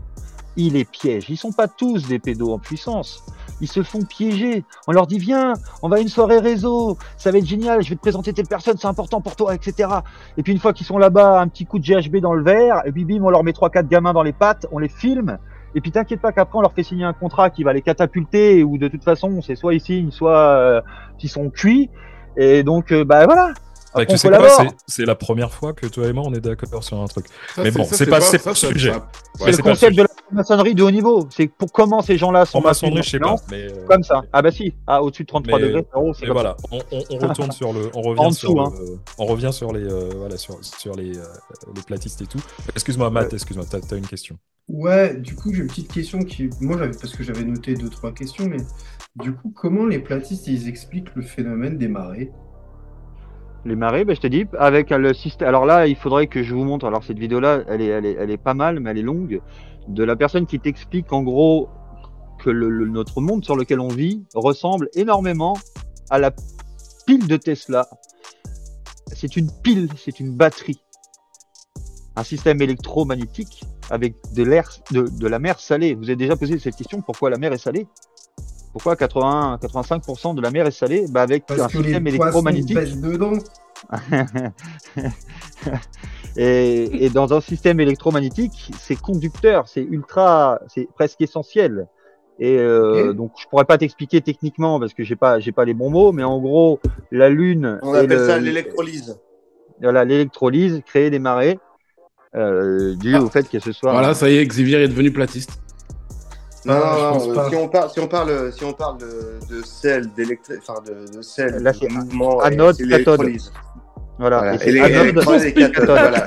[0.57, 1.31] Ils les piègent.
[1.31, 3.25] Ils sont pas tous des pédos en puissance.
[3.61, 4.65] Ils se font piéger.
[4.87, 7.91] On leur dit viens, on va à une soirée réseau, ça va être génial, je
[7.91, 9.89] vais te présenter telle personne, c'est important pour toi, etc.
[10.37, 12.83] Et puis une fois qu'ils sont là-bas, un petit coup de GHB dans le verre,
[12.85, 15.39] et puis bim, on leur met trois quatre gamins dans les pattes, on les filme,
[15.75, 18.63] et puis t'inquiète pas qu'après on leur fait signer un contrat qui va les catapulter
[18.63, 20.81] ou de toute façon c'est soit ils signent, soit euh,
[21.21, 21.91] ils sont cuits.
[22.37, 23.55] Et donc euh, bah voilà.
[24.09, 24.49] Tu sais quoi,
[24.89, 27.27] c'est la première fois que toi et moi on est d'accord sur un truc.
[27.57, 28.93] mais bon, c'est pas, c'est pas le sujet.
[29.37, 31.27] C'est le concept de la maçonnerie de haut niveau.
[31.31, 32.59] C'est pour comment ces gens-là sont.
[32.59, 33.37] En maçonnerie, je sais pas.
[33.51, 34.23] Mais euh, Comme ça.
[34.33, 34.75] Ah bah si.
[34.87, 35.87] Ah au-dessus de 33 degrés.
[36.19, 36.57] c'est voilà.
[36.71, 37.91] On, on, retourne sur le.
[37.95, 38.61] On revient sur.
[38.61, 38.73] Hein.
[39.19, 39.87] on revient sur les.
[40.17, 42.41] voilà sur, sur les, les platistes et tout.
[42.75, 43.33] Excuse-moi Matt.
[43.33, 43.65] Excuse-moi.
[43.71, 44.37] T'as as une question.
[44.69, 46.49] Ouais, du coup, j'ai une petite question qui.
[46.61, 48.59] Moi, parce que j'avais noté deux, trois questions, mais
[49.17, 52.33] du coup, comment les platistes ils expliquent le phénomène des marées?
[53.67, 55.49] Les marées, ben, je te dis, avec le système.
[55.49, 56.87] Alors là, il faudrait que je vous montre.
[56.87, 59.41] Alors, cette vidéo-là, elle est, elle, est, elle est pas mal, mais elle est longue.
[59.89, 61.69] De la personne qui t'explique en gros
[62.39, 65.57] que le, notre monde sur lequel on vit ressemble énormément
[66.11, 66.33] à la
[67.07, 67.89] pile de Tesla.
[69.13, 70.81] C'est une pile, c'est une batterie.
[72.17, 75.95] Un système électromagnétique avec de l'air, de, la mer salée.
[75.95, 77.87] Vous avez déjà posé cette question pourquoi la mer est salée?
[78.73, 81.07] Pourquoi 80, 85% de la mer est salée?
[81.09, 82.77] Bah Avec un système électromagnétique.
[86.37, 91.89] et, et, dans un système électromagnétique, c'est conducteur, c'est ultra, c'est presque essentiel.
[92.41, 95.75] Et euh, donc je pourrais pas t'expliquer techniquement parce que j'ai pas j'ai pas les
[95.75, 96.81] bons mots, mais en gros
[97.13, 97.79] la lune.
[97.83, 99.21] On appelle ça l'électrolyse.
[99.81, 101.59] Voilà l'électrolyse, créer des marées
[102.35, 103.93] euh, dû au fait que ce soit.
[103.93, 105.61] Voilà, ça y est, Xavier est devenu platiste.
[106.67, 110.11] Non, non, non, si, on parle, si on parle, si on parle de, de sel,
[110.15, 113.21] d'électrique, enfin de, de sel, Là, c'est mouvement, anode, cathode.
[114.19, 114.39] Voilà.
[114.39, 114.65] voilà.
[114.65, 116.25] Et, et, anode, et, cathode, voilà.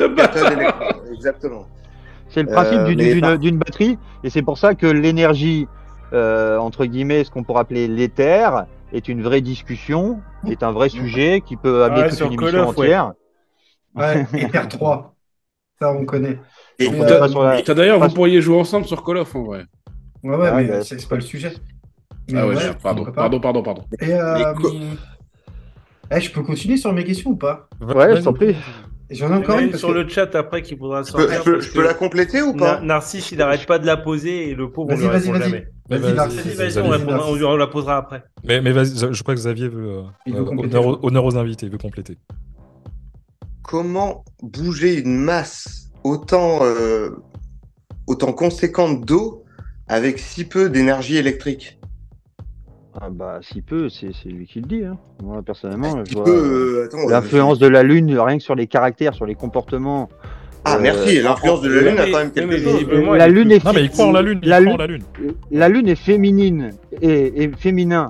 [1.13, 1.65] exactement.
[2.30, 5.67] C'est le principe euh, d'une batterie, et c'est pour ça que l'énergie,
[6.13, 10.89] euh, entre guillemets, ce qu'on pourrait appeler l'éther, est une vraie discussion, est un vrai
[10.89, 13.13] sujet qui peut amener ouais, toute une émission entière.
[13.95, 15.13] Ouais, Ether 3.
[15.80, 16.39] Ça, on connaît.
[16.80, 19.65] Et euh, D'ailleurs, vous pourriez jouer ensemble sur Call of en vrai.
[20.23, 21.54] Ouais, ouais, mais bah, c'est pas le sujet.
[22.36, 24.54] ah ouais, pardon, pardon, pardon, pardon, Et euh,
[26.12, 28.56] eh, je peux continuer sur mes questions ou pas Ouais, je t'en prie.
[29.10, 29.76] J'en ai encore une.
[29.76, 31.43] Sur le chat après qui pourra sortir.
[31.43, 34.70] Je peux, la compléter ou pas Narcisse, il n'arrête pas de la poser et le
[34.70, 35.67] pauvre, vas-y, vas-y, vas-y.
[35.89, 36.13] Vas-y,
[36.56, 38.24] vas-y, on, la posera après.
[38.43, 40.04] Mais, mais vas-y, je crois que Xavier veut.
[40.28, 42.17] Euh, honneur, honneur, aux invités, il veut compléter
[43.67, 47.10] comment bouger une masse autant, euh,
[48.08, 49.43] autant conséquente d'eau
[49.88, 51.77] avec si peu d'énergie électrique?
[52.99, 54.83] Ah bah si peu, c'est lui qui le dit.
[54.83, 54.97] Hein.
[55.21, 59.27] Moi personnellement, je vois euh, l'influence de la Lune, rien que sur les caractères, sur
[59.27, 60.10] les comportements.
[60.65, 62.86] Ah merci, euh, l'influence de la Lune a quand même quelque chose.
[63.15, 63.63] La Lune est.
[63.63, 64.39] Non mais il croit en la Lune.
[64.41, 65.03] La, lune, la lune.
[65.51, 68.07] La Lune est féminine et, et féminin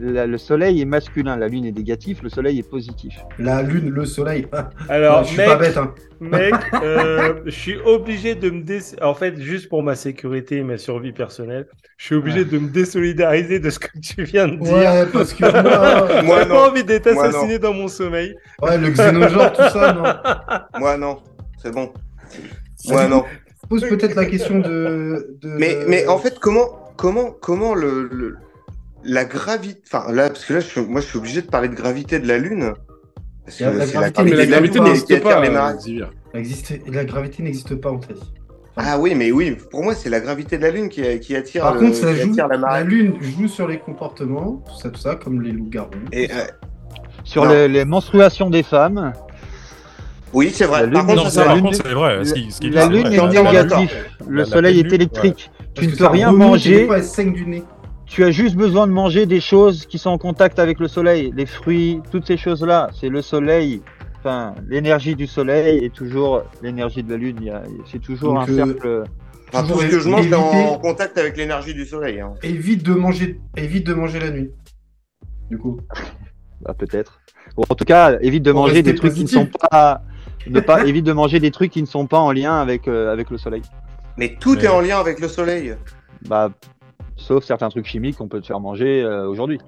[0.00, 3.24] le soleil est masculin, la lune est négative, le soleil est positif.
[3.38, 4.46] La lune, le soleil.
[4.88, 5.76] Alors, je suis pas bête.
[5.76, 5.94] Hein.
[6.20, 8.80] Mec, euh, je suis obligé de me dé...
[9.02, 11.66] En fait, juste pour ma sécurité et ma survie personnelle,
[11.98, 14.72] je suis obligé de me désolidariser de ce que tu viens de dire.
[14.72, 18.34] Ouais, parce que moi, j'ai pas envie d'être assassiné dans mon sommeil.
[18.62, 20.78] Ouais, le xénogenre, tout ça, non.
[20.80, 21.18] Moi, non.
[21.62, 21.92] C'est bon.
[22.88, 23.24] Moi, non.
[23.68, 25.36] Pose peut-être la question de.
[25.44, 28.36] Mais, mais en fait, comment, comment, comment le
[29.04, 29.80] la gravité.
[29.86, 32.28] Enfin, là, parce que là, je moi, je suis obligé de parler de gravité de
[32.28, 32.74] la Lune.
[33.44, 35.40] Parce que la, la gravité, la gravité n'existe pas.
[35.40, 35.50] Les
[36.90, 38.16] la gravité n'existe pas, en fait.
[38.76, 41.62] Ah oui, mais oui, pour moi, c'est la gravité de la Lune qui, qui attire,
[41.62, 45.42] Par contre, ça joue, la, Lune joue sur les comportements, tout ça, tout ça, comme
[45.42, 45.90] les loups-garous.
[46.12, 46.44] Et, euh,
[47.24, 49.12] sur les, les, menstruations des femmes.
[50.32, 50.88] Oui, c'est vrai.
[50.88, 52.22] Par contre, c'est vrai.
[52.62, 53.92] la Lune est négative.
[54.28, 55.50] Le Soleil est électrique.
[55.74, 56.88] Tu ne peux rien manger.
[58.10, 61.32] Tu as juste besoin de manger des choses qui sont en contact avec le Soleil,
[61.36, 62.90] les fruits, toutes ces choses-là.
[62.92, 63.82] C'est le Soleil.
[64.18, 67.52] Enfin, l'énergie du Soleil est toujours l'énergie de la Lune.
[67.86, 69.04] C'est toujours un euh, cercle.
[69.52, 72.18] Enfin, tout ce que je mange est en contact avec l'énergie du soleil.
[72.20, 72.34] Hein.
[72.42, 74.50] Évite de manger, évite de manger la nuit.
[75.48, 75.80] Du coup.
[76.62, 77.22] Bah, peut-être.
[77.56, 80.02] en tout cas, évite de manger des trucs qui ne sont pas
[80.46, 83.10] ne pas évite de manger des trucs qui ne sont pas en lien avec, euh,
[83.10, 83.62] avec le soleil.
[84.18, 85.74] Mais tout est en lien avec le soleil.
[86.28, 86.50] Bah,
[87.20, 89.58] sauf certains trucs chimiques qu'on peut te faire manger euh, aujourd'hui.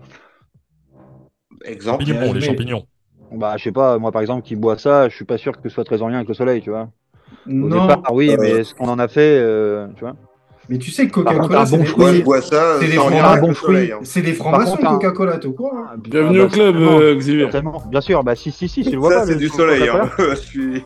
[1.65, 2.05] Exemple.
[2.05, 2.87] Les champignons.
[3.31, 5.69] Bah, je sais pas, moi par exemple qui bois ça, je suis pas sûr que
[5.69, 6.91] ce soit très en lien avec le soleil, tu vois.
[7.47, 7.87] Au non.
[7.87, 10.17] Départ, oui, mais est-ce qu'on en a fait, euh, tu vois
[10.69, 12.25] mais tu sais que Coca-Cola, c'est des, fruits.
[12.81, 15.73] C'est des francs-maçons C'est des francs-maçons, Coca-Cola, tout quoi.
[15.93, 15.97] Hein.
[15.99, 17.49] Bienvenue au club, euh, Xavier.
[17.91, 19.88] Bien sûr, bah si, si, si, tu le vois Ça, c'est du soleil.
[19.88, 20.09] Hein.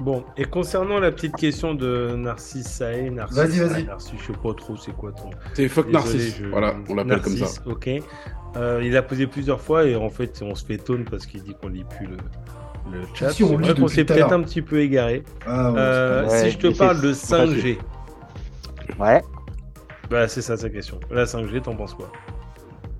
[0.00, 3.84] Bon, et concernant la petite question de Narcisse Saé, Narcisse, vas-y, vas-y.
[3.84, 5.30] Narcisse, je sais pas trop c'est quoi ton.
[5.54, 6.40] C'est fuck Narcisse.
[6.50, 7.62] Voilà, on l'appelle comme ça.
[7.66, 7.88] Ok.
[8.56, 11.42] Euh, il a posé plusieurs fois et en fait, on se fait tonne parce qu'il
[11.42, 12.16] dit qu'on lit plus le,
[12.92, 13.30] le chat.
[13.30, 15.22] Si on, on s'est peut-être un petit peu égaré.
[15.46, 17.78] Ah, ouais, euh, si je te parle de 5G,
[18.98, 19.22] Ouais.
[20.10, 21.00] Bah, c'est ça sa question.
[21.10, 22.10] La 5G, t'en penses quoi?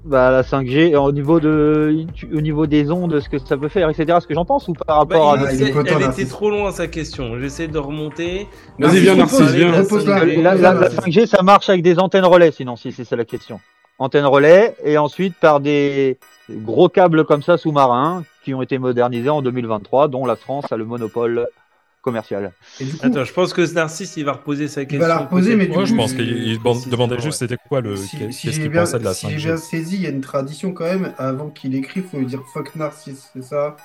[0.05, 3.89] Bah, la 5G, au niveau, de, au niveau des ondes, ce que ça peut faire,
[3.89, 5.53] etc., ce que j'en pense, ou par rapport bah, à.
[5.53, 7.39] elle était trop loin sa question.
[7.41, 8.47] J'essaie de remonter.
[8.79, 9.73] Vas-y, viens, Narcisse, viens.
[10.43, 13.61] La, la, 5G, ça marche avec des antennes relais, sinon, si c'est ça la question.
[13.99, 16.19] Antennes relais, et ensuite par des
[16.51, 20.77] gros câbles comme ça sous-marins qui ont été modernisés en 2023, dont la France a
[20.77, 21.49] le monopole
[22.05, 22.53] commercial.
[23.01, 24.99] Attends, je pense que Narcisse, il va reposer sa question.
[24.99, 27.97] Il va la reposer, mais je pense qu'il demandait juste c'était quoi le.
[27.97, 29.15] Si, qu'est-ce qu'il pensait de la 5G.
[29.15, 32.07] Si j'ai bien saisi, il y a une tradition quand même, avant qu'il écrit, il
[32.07, 33.77] faut lui dire fuck Narcisse, c'est ça?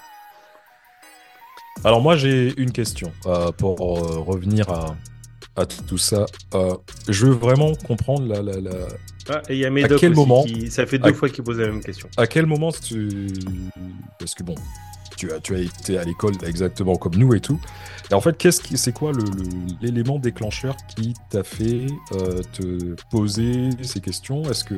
[1.86, 4.98] Alors, moi, j'ai une question euh, pour euh, revenir à,
[5.56, 6.26] à, tout ça.
[6.54, 6.76] Euh,
[7.08, 8.42] je veux vraiment comprendre la.
[8.42, 8.72] la, la...
[9.30, 10.72] Ah, et il y a Médoc à quel moment qui...
[10.72, 12.10] Ça fait deux fois qu'il pose la même question.
[12.18, 13.28] À quel moment tu.
[14.18, 14.56] Parce que bon,
[15.20, 17.60] tu as, tu as été à l'école exactement comme nous et tout.
[18.10, 19.12] Et en fait, qu'est-ce qui, c'est quoi
[19.82, 24.44] l'élément déclencheur qui t'a fait euh, te poser ces questions?
[24.44, 24.76] Est-ce que,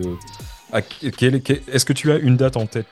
[0.73, 2.87] est-ce que tu as une date en tête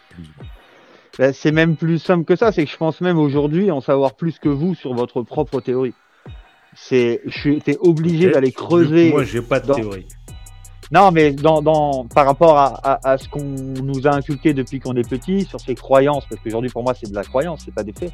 [1.17, 2.51] ben, C'est même plus simple que ça.
[2.51, 5.95] C'est que je pense même aujourd'hui en savoir plus que vous sur votre propre théorie.
[6.75, 9.09] C'est, je suis obligé d'aller creuser.
[9.09, 10.07] Moi, j'ai pas de théorie.
[10.91, 14.95] Non, mais dans, dans, par rapport à, à, ce qu'on nous a inculqué depuis qu'on
[14.95, 17.83] est petit, sur ces croyances, parce qu'aujourd'hui pour moi c'est de la croyance, c'est pas
[17.83, 18.11] des faits,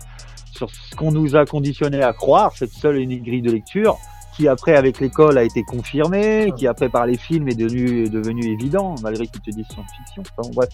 [0.52, 3.98] sur ce qu'on nous a conditionné à croire, cette seule et unique grille de lecture,
[4.36, 8.10] qui après avec l'école a été confirmée, qui après par les films est devenu, est
[8.10, 10.24] devenu évident, malgré qu'ils te disent science-fiction.
[10.38, 10.70] Enfin, bref.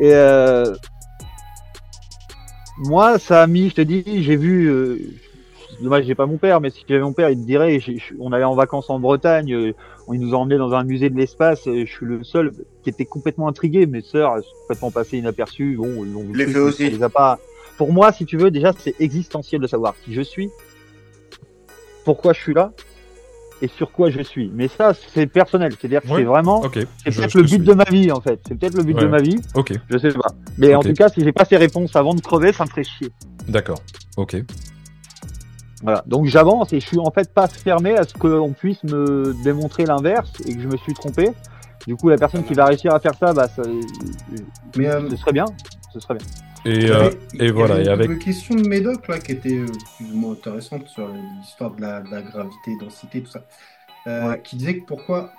[0.00, 0.74] Et euh,
[2.78, 4.98] moi, ça a mis, je te dis, j'ai vu, euh,
[5.80, 7.78] dommage, j'ai pas mon père, mais si j'avais mon père, il me dirait,
[8.18, 9.72] on allait en vacances en Bretagne, euh,
[10.06, 13.04] on nous a emmenés dans un musée de l'espace, je suis le seul qui était
[13.04, 16.90] complètement intrigué, mes sœurs sont complètement passées inaperçues, bon, ils l'ont fait aussi.
[16.90, 17.38] les a pas,
[17.76, 20.50] pour moi, si tu veux, déjà, c'est existentiel de savoir qui je suis,
[22.04, 22.72] pourquoi je suis là,
[23.62, 24.50] et sur quoi je suis.
[24.52, 25.72] Mais ça, c'est personnel.
[25.80, 28.40] C'est-à-dire que c'est vraiment, c'est peut-être le but de ma vie, en fait.
[28.46, 29.38] C'est peut-être le but de ma vie.
[29.54, 29.72] Ok.
[29.88, 30.34] Je sais pas.
[30.58, 32.82] Mais en tout cas, si j'ai pas ces réponses avant de crever, ça me ferait
[32.82, 33.08] chier.
[33.48, 33.78] D'accord.
[34.16, 34.36] Ok.
[35.82, 36.02] Voilà.
[36.06, 39.84] Donc j'avance et je suis en fait pas fermé à ce qu'on puisse me démontrer
[39.84, 41.30] l'inverse et que je me suis trompé.
[41.86, 43.62] Du coup, la personne qui va réussir à faire ça, bah, ça,
[44.76, 45.46] Mais, euh, ce serait bien.
[45.92, 46.26] Ce serait bien.
[46.64, 47.80] Et, euh, et voilà.
[47.80, 49.66] Il y avait une question de Médoc là qui était euh,
[49.96, 53.44] plus ou moins intéressante sur l'histoire de la, de la, gravité, densité, tout ça,
[54.06, 55.32] euh, qui disait que pourquoi,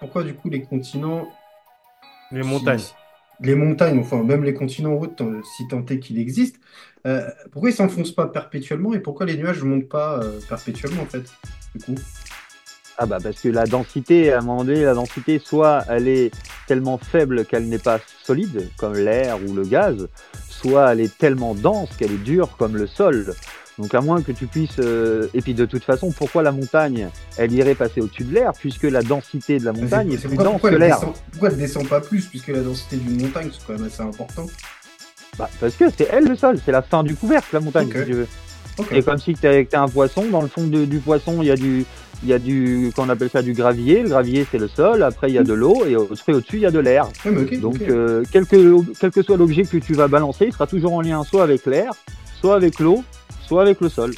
[0.00, 1.28] pourquoi du coup les continents,
[2.32, 2.80] les montagnes,
[3.44, 5.22] les montagnes, enfin même les continents en route,
[5.56, 6.56] si tant est qu'il existe,
[7.52, 11.24] pourquoi ils s'enfoncent pas perpétuellement et pourquoi les nuages ne montent pas perpétuellement en fait,
[11.74, 11.94] du coup?
[12.96, 16.30] Ah bah parce que la densité, à un moment donné, la densité, soit elle est
[16.68, 20.08] tellement faible qu'elle n'est pas solide, comme l'air ou le gaz,
[20.48, 23.34] soit elle est tellement dense qu'elle est dure comme le sol.
[23.78, 24.78] Donc à moins que tu puisses...
[24.78, 28.52] Euh, et puis de toute façon, pourquoi la montagne, elle irait passer au-dessus de l'air,
[28.52, 31.00] puisque la densité de la montagne est, plus dense que l'air
[31.32, 34.46] Pourquoi elle descend pas plus, puisque la densité d'une montagne, c'est quand même assez important
[35.38, 38.04] bah, Parce que c'est elle le sol, c'est la fin du couvercle, la montagne, si
[38.04, 38.28] tu veux.
[38.90, 40.24] C'est comme si tu as un poisson.
[40.30, 41.84] Dans le fond du poisson, il y a du,
[42.22, 44.02] il y a du, qu'on appelle ça du gravier.
[44.02, 45.02] Le gravier, c'est le sol.
[45.02, 47.08] Après, il y a de l'eau et au-dessus, il y a de l'air.
[47.60, 50.94] Donc, euh, quel, que, quel que soit l'objet que tu vas balancer, il sera toujours
[50.94, 51.92] en lien soit avec l'air,
[52.40, 53.04] soit avec l'eau,
[53.46, 54.14] soit avec le sol.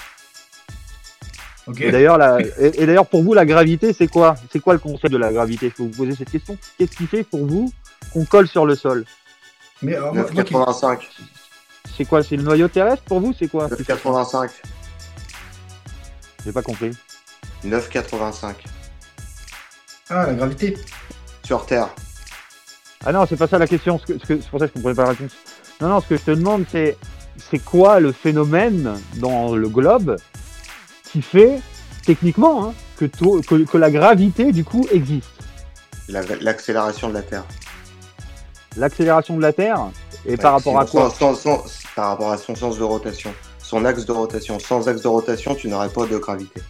[1.79, 2.21] Et d'ailleurs,
[2.59, 4.37] et, d'ailleurs, pour vous, la gravité, c'est quoi?
[4.53, 5.69] C'est quoi le concept de la gravité?
[5.71, 6.57] Je peux vous poser cette question.
[6.79, 7.73] Qu'est-ce qui fait pour vous
[8.13, 9.05] qu'on colle sur le sol?
[9.83, 11.01] Mais 9,85.
[11.97, 12.23] C'est quoi?
[12.23, 13.33] C'est le noyau terrestre pour vous?
[13.37, 13.67] C'est quoi?
[13.67, 14.51] 9,85.
[16.45, 16.93] J'ai pas compris.
[17.65, 18.55] 9,85.
[20.09, 20.79] Ah, la gravité.
[21.43, 21.89] Sur Terre.
[23.05, 24.01] Ah non, c'est pas ça la question.
[24.07, 25.33] C'est pour ça que je comprenais pas la réponse.
[25.81, 26.97] Non, non, ce que je te demande, c'est
[27.39, 30.17] c'est quoi le phénomène dans le globe
[31.05, 31.61] qui fait,
[32.05, 33.07] techniquement, hein, que,
[33.65, 35.31] que, la gravité, du coup, existe?
[36.09, 37.45] L'accélération de la Terre.
[38.77, 39.91] L'accélération de la Terre
[40.25, 41.13] Et par rapport à quoi?
[41.95, 43.33] Par rapport à son sens de rotation.
[43.59, 44.59] Son axe de rotation.
[44.59, 46.61] Sans axe de rotation, tu n'aurais pas de gravité.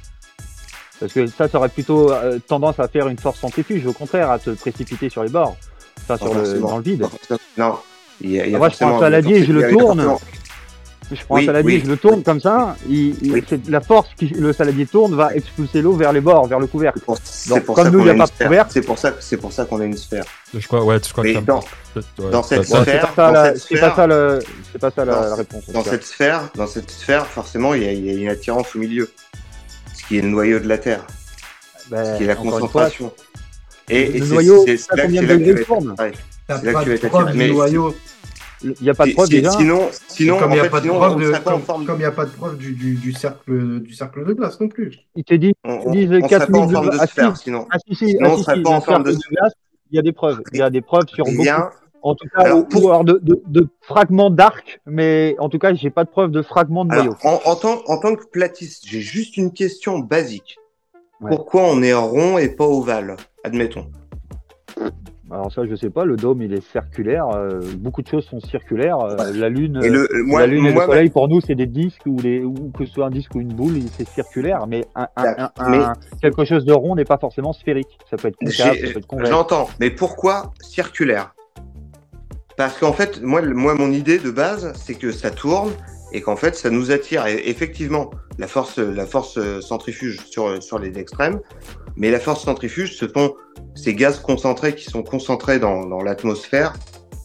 [0.99, 4.31] Parce que ça, ça aurait plutôt euh, tendance à faire une force centrifuge, au contraire,
[4.31, 5.57] à te précipiter sur les bords,
[6.03, 7.07] enfin sur le, dans le vide.
[7.59, 7.79] Non.
[8.23, 10.17] Il y a, il y a je prends un saladier et je le tourne.
[11.13, 12.77] Je prends un saladier, je le tourne comme ça.
[12.89, 16.67] Il, la force que le saladier tourne va expulser l'eau vers les bords, vers le
[16.67, 17.01] couvercle.
[17.49, 18.71] Donc, pour comme nous, il n'y a pas de couvercle.
[18.73, 20.25] C'est pour ça, c'est pour ça qu'on a une sphère.
[20.53, 21.63] Je crois, ouais, je crois que dans,
[22.31, 22.85] dans cette sphère,
[23.57, 24.39] c'est pas ça, le,
[24.73, 25.69] c'est pas ça la, réponse.
[25.71, 28.75] Dans cette sphère, dans cette sphère, forcément, il y, a, il y, a, une attirance
[28.75, 29.09] au milieu,
[29.95, 31.07] ce qui est le noyau de la Terre,
[31.89, 33.13] ben, ce qui est la concentration.
[33.89, 35.13] et, le noyau, c'est là que
[36.85, 37.95] tu vas être noyau
[38.81, 39.51] il n'y a pas de preuve déjà.
[39.51, 42.57] Sinon, sinon comme il n'y a, pas de preuve de, comme, a pas de preuve
[42.59, 44.99] du, du, du, cercle, du cercle de glace non plus.
[45.15, 47.67] Il te dit, on, ils disent 4000 de, de sphère, sinon.
[47.71, 49.53] Ah, si, si, ah, si, si, pas en forme de, glace.
[49.91, 50.43] Il y a des preuves.
[50.53, 51.45] Il y a des preuves sur beaucoup.
[52.03, 53.05] En tout cas, Alors, pour...
[53.05, 56.85] de, de, de, fragments d'arc, mais en tout cas, j'ai pas de preuve de fragments
[56.85, 57.17] de noyau.
[57.25, 60.57] En, en, tant, en tant que platiste, j'ai juste une question basique.
[61.21, 61.31] Ouais.
[61.31, 63.91] Pourquoi on est rond et pas ovale Admettons?
[65.31, 66.05] Alors ça, je sais pas.
[66.05, 67.27] Le dôme, il est circulaire.
[67.35, 69.01] Euh, beaucoup de choses sont circulaires.
[69.01, 71.67] Euh, la lune, et le, moi, la lune et le soleil, pour nous, c'est des
[71.67, 74.67] disques ou, les, ou que ce soit un disque ou une boule, c'est circulaire.
[74.69, 77.99] Mais, un, un, un, quelque chose de rond n'est pas forcément sphérique.
[78.09, 79.31] Ça peut être concave, ça peut être convexe.
[79.31, 79.69] J'entends.
[79.81, 81.35] Mais pourquoi circulaire?
[82.57, 85.73] Parce qu'en fait, moi, moi, mon idée de base, c'est que ça tourne
[86.13, 87.27] et qu'en fait, ça nous attire.
[87.27, 91.41] Et effectivement, la force, la force centrifuge sur, sur les extrêmes,
[91.97, 93.35] mais la force centrifuge, ce sont
[93.75, 96.75] ces gaz concentrés qui sont concentrés dans, dans l'atmosphère,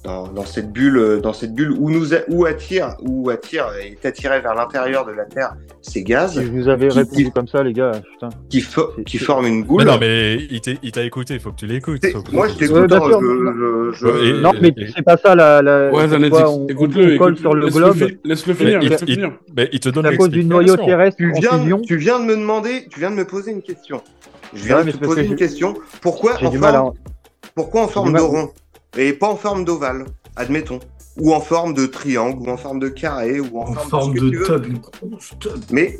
[0.03, 4.03] dans, dans, cette bulle, euh, dans cette bulle où nous où attire, où attire est
[4.05, 6.39] attiré vers l'intérieur de la Terre ces gaz.
[6.39, 8.29] Si vous avez répondu comme ça, les gars, putain.
[8.49, 8.65] Qui,
[9.05, 9.83] qui forment une boule.
[9.83, 12.03] Mais non, mais il t'a écouté, il faut que tu l'écoutes.
[12.31, 12.91] Moi, je t'écoute.
[12.91, 15.61] Hein, je, je, non, mais c'est pas ça la.
[15.61, 16.05] la ouais,
[16.69, 17.17] écoute-le.
[17.17, 17.97] Colle sur le globe.
[18.23, 18.79] Laisse-le finir.
[18.81, 19.33] Il, laisse finir.
[19.55, 21.17] Mais il te donne à cause du noyau terrestre.
[21.17, 24.01] Tu viens, tu viens de me demander, tu viens de me poser une question.
[24.53, 25.75] Je viens de te poser une question.
[26.01, 26.93] Pourquoi en, forme...
[27.55, 28.49] Pourquoi en forme de rond
[28.97, 30.79] et pas en forme d'ovale, admettons
[31.17, 35.53] ou en forme de triangle, ou en forme de carré, ou en, forme, de, tub.
[35.69, 35.99] Mais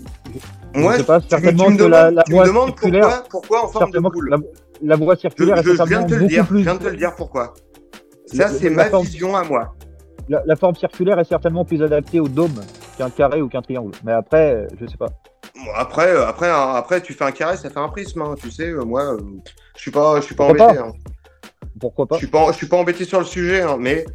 [0.74, 4.00] moi, pas, tu, tu, me demandes, la, tu me demandes pourquoi, pourquoi en forme de
[4.00, 4.30] boule.
[4.30, 4.38] La,
[4.82, 6.48] la voie circulaire je, je viens de te le dire.
[6.50, 7.54] Je viens de te le dire pourquoi.
[8.26, 9.76] Ça, c'est ma vision à moi.
[10.30, 12.62] La, forme circulaire est certainement plus adaptée au dôme
[12.98, 13.92] qu'un carré ou qu'un triangle.
[14.06, 15.10] Mais après, je sais pas
[15.76, 18.22] après, euh, après, après, tu fais un carré, ça fait un prisme.
[18.22, 19.20] Hein, tu sais, euh, moi, euh,
[19.76, 20.64] je suis pas, je suis pas embêté.
[20.64, 20.94] Hein.
[21.82, 24.06] Pourquoi pas Je suis pas, je suis pas embêté sur le sujet, hein, mais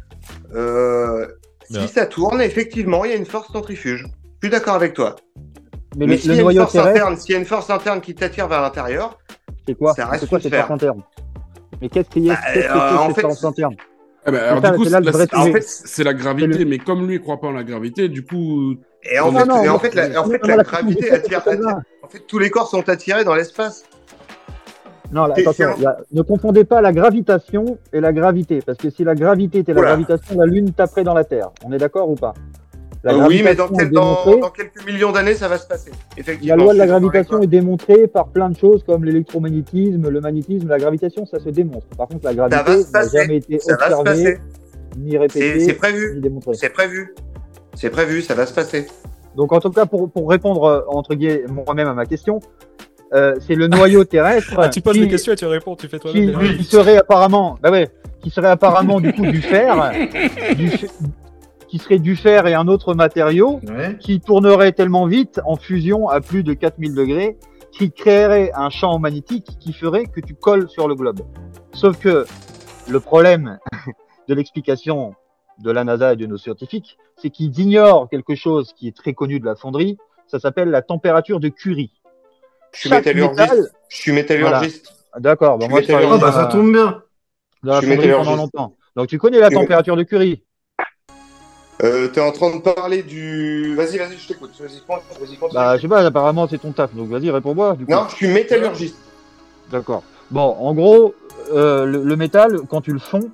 [1.69, 4.07] si ça tourne, effectivement, il y a une force centrifuge.
[4.41, 5.15] Je suis d'accord avec toi.
[5.97, 8.47] Mais, s'il y, a une force interne, s'il y a une force interne qui t'attire
[8.47, 9.17] vers l'intérieur,
[9.65, 11.01] c'est quoi Ça reste quoi cette force interne
[11.81, 13.75] Mais qu'est-ce qu'il y a bah, cette force interne
[14.29, 14.93] eh ben, alors, du coup,
[15.35, 18.25] en fait, c'est la gravité, mais comme lui, il croit pas en la gravité, du
[18.25, 18.75] coup,
[19.09, 21.43] et en, fait, en fait, la, en fait, la gravité attire,
[22.03, 23.85] En fait, tous les corps sont attirés dans l'espace.
[25.11, 25.69] Non, attention,
[26.11, 29.81] ne confondez pas la gravitation et la gravité, parce que si la gravité était la
[29.81, 31.51] gravitation, la Lune taperait dans la Terre.
[31.65, 32.33] On est d'accord ou pas?
[33.05, 35.91] Euh, Oui, mais dans, dans, quelques millions d'années, ça va se passer.
[36.43, 40.67] La loi de la gravitation est démontrée par plein de choses comme l'électromagnétisme, le magnétisme.
[40.67, 41.87] La gravitation, ça se démontre.
[41.97, 44.39] Par contre, la gravité n'a jamais été observée,
[44.97, 46.21] ni répétée, C'est prévu.
[46.53, 47.15] C'est prévu.
[47.75, 48.87] C'est prévu, ça va se passer.
[49.35, 52.39] Donc en tout cas, pour, pour répondre euh, entre guillemets moi-même à ma question,
[53.13, 54.55] euh, c'est le noyau terrestre.
[54.57, 56.97] Ah, tu poses qui, des questions et tu réponds, tu fais toi qui, qui, serait
[56.97, 57.89] apparemment, bah ouais,
[58.21, 59.91] qui serait apparemment du coup du fer,
[60.55, 60.71] du,
[61.67, 63.61] qui serait du fer et un autre matériau,
[63.99, 67.37] qui tournerait tellement vite en fusion à plus de 4000 degrés,
[67.71, 71.21] qui créerait un champ magnétique qui ferait que tu colles sur le globe.
[71.73, 72.25] Sauf que
[72.89, 73.59] le problème
[74.27, 75.13] de l'explication
[75.59, 79.13] de la NASA et de nos scientifiques, c'est qu'ils ignorent quelque chose qui est très
[79.13, 79.97] connu de la fonderie,
[80.27, 81.91] Ça s'appelle la température de Curie.
[82.77, 83.71] Je suis métallurgiste.
[83.89, 84.93] Je suis métallurgiste.
[85.17, 85.57] D'accord.
[85.57, 87.01] Bah, moi, oh, bah, ça tombe bien.
[87.63, 88.75] je suis pendant longtemps.
[88.95, 90.43] Donc tu connais la température de Curie
[91.83, 93.75] euh, T'es en train de parler du.
[93.75, 94.51] Vas-y, vas-y, je t'écoute.
[94.59, 94.81] Vas-y,
[95.39, 97.77] vas Bah, je sais pas, apparemment c'est ton taf, donc vas-y, réponds-moi.
[97.87, 98.97] Non, je suis métallurgiste.
[99.71, 100.03] D'accord.
[100.31, 101.13] Bon, en gros,
[101.53, 103.29] euh, le, métal, quand tu le fonds,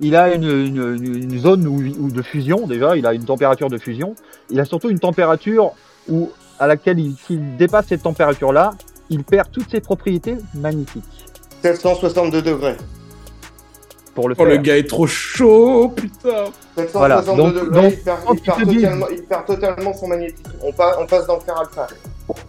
[0.00, 4.14] il a une, une, zone où, de fusion, déjà, il a une température de fusion.
[4.50, 5.72] Il a surtout une température
[6.08, 8.72] où, à laquelle, s'il dépasse cette température-là,
[9.10, 11.04] il perd toutes ses propriétés magnétiques.
[11.62, 12.76] 762 degrés
[14.14, 16.44] pour le oh, le gars est trop chaud, putain.
[16.92, 17.20] Voilà.
[17.20, 17.98] Donc, degrés,
[18.70, 20.52] il, perd, totalement, son magnétisme.
[20.62, 21.86] On, passe dans le fer alpha.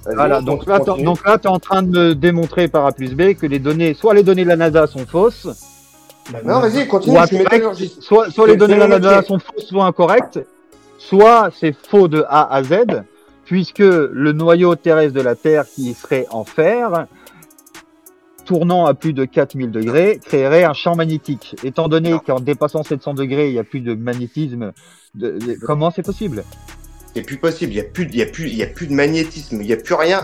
[0.05, 3.13] Voilà, donc là, donc là, tu es en train de me démontrer par A plus
[3.15, 5.47] B que les données, soit les données de la NASA sont fausses.
[6.45, 7.17] non, vas-y, continue.
[7.99, 10.39] soit, soit les données de la NASA sont fausses, soit incorrectes,
[10.97, 13.03] soit c'est faux de A à Z,
[13.45, 17.07] puisque le noyau terrestre de la Terre qui serait en fer
[18.45, 21.55] tournant à plus de 4000 degrés créerait un champ magnétique.
[21.63, 24.71] Étant donné qu'en dépassant 700 degrés, il n'y a plus de magnétisme,
[25.61, 26.43] comment c'est possible?
[27.15, 27.71] C'est plus possible.
[27.71, 29.61] Il n'y a plus, il y a plus, il y a plus de magnétisme.
[29.61, 30.21] Il n'y a plus rien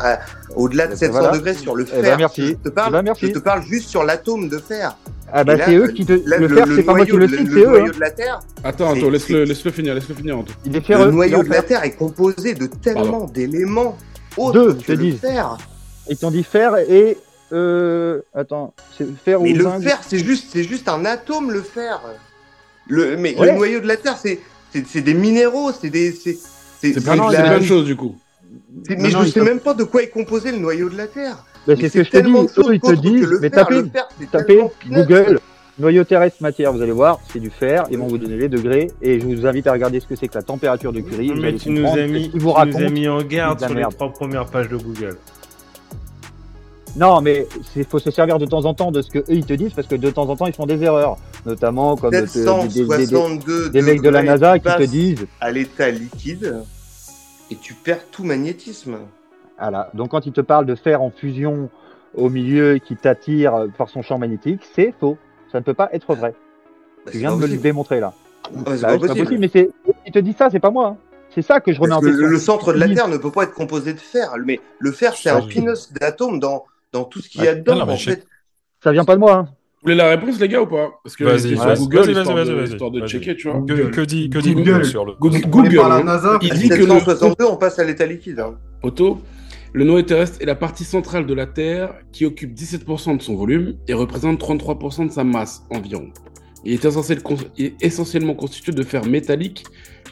[0.56, 2.18] au-delà de 700 eh ben degrés sur le eh ben, fer.
[2.18, 2.48] merci.
[2.48, 4.98] Je te parle, eh ben, je te parle juste sur l'atome de fer.
[5.34, 6.14] Ah bah c'est eux qui te.
[6.14, 7.68] le, fer, c'est pas moi qui le cite, c'est eux.
[7.68, 7.92] noyau hein.
[7.96, 8.40] de la Terre.
[8.64, 10.44] Attends, attends, laisse-le, laisse-le finir, laisse-le finir.
[10.66, 13.98] Il est Le noyau de la Terre est composé de tellement d'éléments
[14.38, 15.58] autres que le fer.
[16.10, 17.18] Ils t'ont dit fer et
[17.54, 22.02] euh, attends, c'est fer mais le fer, c'est juste, c'est juste un atome, le fer.
[22.88, 24.40] Le, mais le noyau de la Terre, c'est,
[24.74, 26.38] c'est, des minéraux, c'est des, c'est,
[26.82, 28.16] c'est, plein, de choses du coup.
[28.90, 31.46] Mais je ne sais même pas de quoi est composé le noyau de la Terre.
[31.66, 32.32] C'est ce que je te dis.
[32.32, 33.84] Eux, ils te disent, mais tapez,
[34.32, 35.40] tapez Google,
[35.80, 38.92] noyau terrestre matière, vous allez voir, c'est du fer, ils vont vous donner les degrés,
[39.02, 41.34] et je vous invite à regarder ce que c'est que la température de Curie.
[41.36, 44.46] Mais tu nous as mis, tu nous as mis en garde sur les trois premières
[44.46, 45.18] pages de Google.
[46.96, 49.46] Non, mais il faut se servir de temps en temps de ce que eux ils
[49.46, 52.26] te disent parce que de temps en temps ils font des erreurs, notamment comme des,
[53.70, 56.64] des, mecs de la NASA qui te disent à l'état liquide
[57.50, 58.98] et tu perds tout magnétisme.
[59.62, 59.90] Voilà.
[59.94, 61.70] Donc quand ils te parlent de fer en fusion
[62.16, 65.18] au milieu qui t'attire par son champ magnétique, c'est faux.
[65.52, 66.34] Ça ne peut pas être vrai.
[67.06, 68.14] Bah, tu viens de me le démontrer là.
[68.52, 69.38] Bah, c'est bah, pas, possible.
[69.38, 69.70] mais c'est
[70.06, 70.88] il te dit ça, c'est pas moi.
[70.88, 70.98] Hein.
[71.34, 72.28] C'est ça que je remets en question.
[72.28, 75.16] Le, centre de la Terre ne peut pas être composé de fer, mais le fer
[75.16, 77.88] c'est un pinus d'atomes dans dans tout ce qu'il y a dedans.
[77.88, 78.28] en fait.
[78.84, 79.34] Ça vient pas de moi.
[79.34, 79.44] Hein.
[79.44, 80.92] Vous voulez la réponse, les gars, ou pas?
[81.04, 83.62] Parce que vas-y, sur Google, vas-y, vas-y, vas-y, histoire de checker, tu vois.
[83.62, 87.46] Que, dit, que dit Google, sur le Google, Google la NASA, il dit que le...
[87.46, 88.40] on passe à l'état liquide.
[88.40, 88.58] Hein.
[88.84, 89.22] Auto,
[89.74, 93.36] le noyau terrestre est la partie centrale de la Terre qui occupe 17% de son
[93.36, 96.10] volume et représente 33% de sa masse environ.
[96.66, 96.86] Il est
[97.82, 99.66] essentiellement constitué de fer métallique,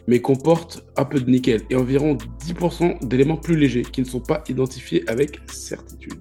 [0.07, 4.21] mais comporte un peu de nickel et environ 10% d'éléments plus légers qui ne sont
[4.21, 6.13] pas identifiés avec certitude.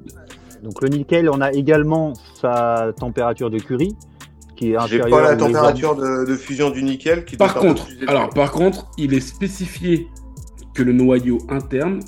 [0.62, 3.95] Donc le nickel, on a également sa température de Curie
[4.57, 5.11] qui est inférieure.
[5.11, 7.24] pas la température de, fusion du nickel.
[7.24, 10.09] Qui par contre, alors par contre, il est spécifié
[10.74, 12.01] que le noyau interne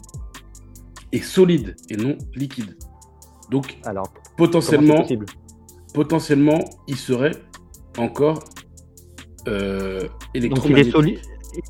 [1.13, 2.77] est solide et non liquide.
[3.51, 5.07] Donc, alors, potentiellement,
[5.93, 7.33] potentiellement, il serait
[7.99, 8.45] encore
[9.49, 11.19] euh, Donc il est, il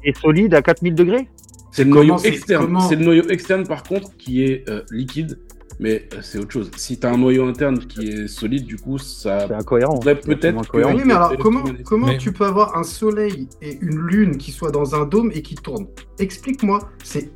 [0.05, 1.29] est solide à 4000 degrés
[1.71, 2.79] C'est le noyau externe.
[2.89, 5.39] C'est le noyau externe par contre qui est euh, liquide
[5.81, 6.71] mais euh, c'est autre chose.
[6.77, 10.61] Si tu as un noyau interne qui est solide, du coup, ça pourrait peut-être.
[10.75, 14.71] Oui, mais alors comment, comment tu peux avoir un soleil et une lune qui soient
[14.71, 15.89] dans un dôme et qui tournent?
[16.19, 17.33] Explique-moi, c'est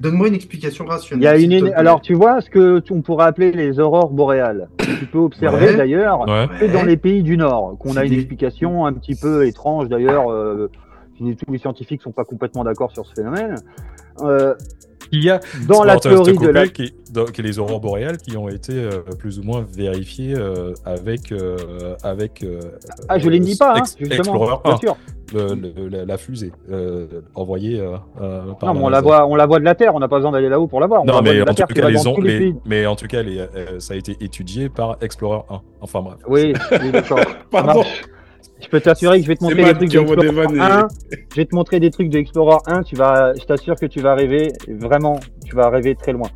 [0.00, 1.40] Donne-moi une explication rationnelle.
[1.40, 1.72] Il y a une...
[1.74, 4.68] Alors, tu vois ce que on pourrait appeler les aurores boréales.
[4.78, 9.14] tu peux observer d'ailleurs dans les pays du Nord, qu'on a une explication un petit
[9.14, 10.30] peu étrange d'ailleurs.
[10.30, 10.70] Euh,
[11.18, 13.56] tous les scientifiques sont pas complètement d'accord sur ce phénomène.
[14.20, 14.54] Euh,
[15.12, 16.92] il y a dans la théorie de la qui,
[17.32, 21.56] qui les aurores boréales qui ont été euh, plus ou moins vérifiées euh, avec euh,
[22.02, 22.44] avec
[23.08, 24.96] ah je les nie pas hein, Explorer 1, sûr.
[25.32, 26.52] La, fusée
[27.34, 27.82] envoyée
[28.60, 30.32] par non, on la voit on la voit de la terre on n'a pas besoin
[30.32, 33.22] d'aller là-haut pour la voir non mais en, tout cas, les mais en tout cas
[33.78, 36.52] ça a été étudié par Explorer 1 enfin bref oui,
[36.82, 37.20] oui d'accord
[37.50, 37.82] pardon
[38.60, 40.88] je peux t'assurer que je vais te montrer des trucs de 1.
[41.30, 42.82] Je vais te montrer des trucs de Explorer 1.
[42.82, 44.52] Tu vas, je t'assure que tu vas rêver.
[44.68, 46.28] Vraiment, tu vas rêver très loin.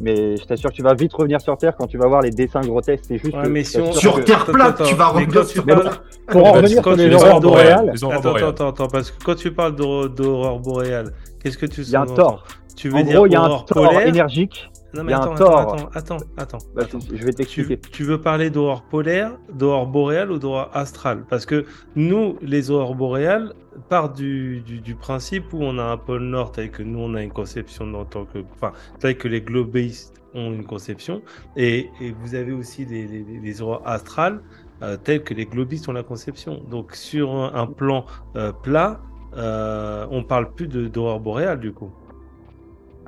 [0.00, 2.30] Mais je t'assure que tu vas vite revenir sur Terre quand tu vas voir les
[2.30, 3.04] dessins grotesques.
[3.06, 3.36] C'est juste.
[3.48, 6.02] mais Sur Terre plate, tu vas revenir sur Terre.
[6.26, 7.92] Pour en revenir sur les aurores boréales.
[7.94, 11.96] Attends, attends, attends, parce que quand tu parles d'aurore boréale, qu'est-ce que tu Il y
[11.96, 12.44] a un tort.
[12.76, 15.90] Tu veux en dire gros, il y a un tort énergique Non, mais attends, attends,
[15.94, 17.78] attends, attends, bah, Je vais t'expliquer.
[17.78, 21.24] Tu, veux parler d'aurore polaire, d'aurore boréale ou d'aurore astrale?
[21.28, 23.52] Parce que nous, les aurores boréales,
[23.88, 27.22] partent du, du, principe où on a un pôle nord tel que nous, on a
[27.22, 28.38] une conception en tant que.
[28.54, 31.22] Enfin, tel que les globistes ont une conception.
[31.56, 34.40] Et, et vous avez aussi les, les, les aurores astrales
[34.82, 36.62] euh, telles que les globistes ont la conception.
[36.70, 38.04] Donc, sur un, plan
[38.36, 39.00] euh, plat,
[39.36, 41.90] euh, on parle plus d'aurore boréale du coup.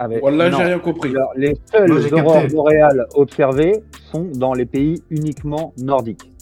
[0.00, 0.22] Avec...
[0.24, 1.12] Là, j'ai rien compris.
[1.36, 6.32] les seules aurores boréales observées sont dans les pays uniquement nordiques.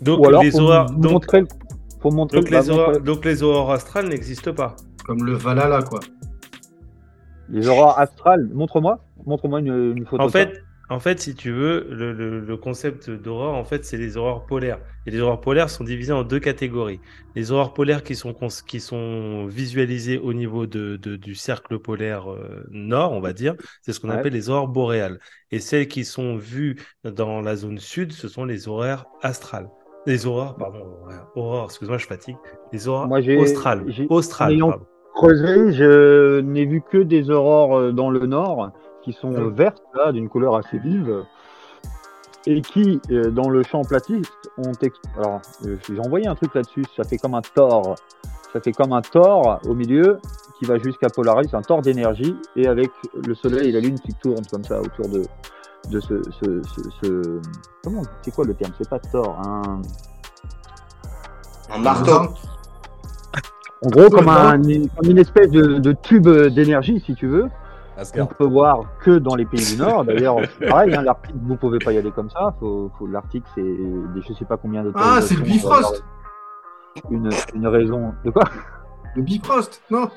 [0.00, 0.90] Donc, les aurores.
[0.92, 1.12] Donc,
[2.04, 4.76] montrer, donc, les aurores, donc, les aurores astrales n'existent pas.
[5.04, 5.98] Comme le Valhalla, quoi.
[7.48, 9.00] Les aurores astrales, montre-moi.
[9.26, 10.22] Montre-moi une, une, photo.
[10.22, 14.44] En fait, en fait, si tu veux, le, concept d'aurore, en fait, c'est les aurores
[14.44, 14.78] polaires.
[15.06, 17.00] Et les aurores polaires sont divisées en deux catégories.
[17.34, 18.34] Les aurores polaires qui sont,
[18.66, 23.92] qui sont visualisées au niveau de, du cercle polaire euh, nord, on va dire, c'est
[23.92, 25.18] ce qu'on appelle les aurores boréales.
[25.50, 29.68] Et celles qui sont vues dans la zone sud, ce sont les aurores astrales.
[30.06, 30.84] Les aurores, pardon,
[31.36, 32.36] aurores, excuse-moi, je fatigue.
[32.72, 33.08] Les aurores
[33.38, 33.84] australes.
[34.08, 34.58] Australes,
[35.14, 38.72] creusé, je n'ai vu que des aurores euh, dans le nord
[39.02, 41.24] qui sont vertes, là, d'une couleur assez vive,
[42.46, 44.72] et qui, euh, dans le champ platiste, ont.
[45.16, 47.94] Alors, euh, j'ai envoyé un truc là-dessus, ça fait comme un tort.
[48.52, 50.18] Ça fait comme un tort au milieu
[50.58, 52.90] qui va jusqu'à Polaris, un tort d'énergie, et avec
[53.26, 55.22] le soleil et la lune qui tournent comme ça autour de,
[55.90, 56.22] de ce.
[56.40, 56.62] ce,
[57.02, 57.40] ce,
[57.82, 58.72] Comment C'est quoi le terme?
[58.76, 59.80] C'est pas tort, un.
[61.74, 62.34] Un marteau
[63.82, 67.48] En gros, comme, un, comme une espèce de, de tube d'énergie, si tu veux,
[68.16, 70.04] on peut voir que dans les pays du Nord.
[70.04, 70.36] D'ailleurs,
[70.68, 72.54] pareil, hein, l'Arctique, vous pouvez pas y aller comme ça.
[72.58, 73.06] Faut, faut...
[73.06, 76.04] L'Arctique, c'est des, je sais pas combien de Ah, c'est le Bifrost
[77.10, 78.12] une, une raison.
[78.24, 78.44] De quoi
[79.16, 80.08] Le Bifrost, non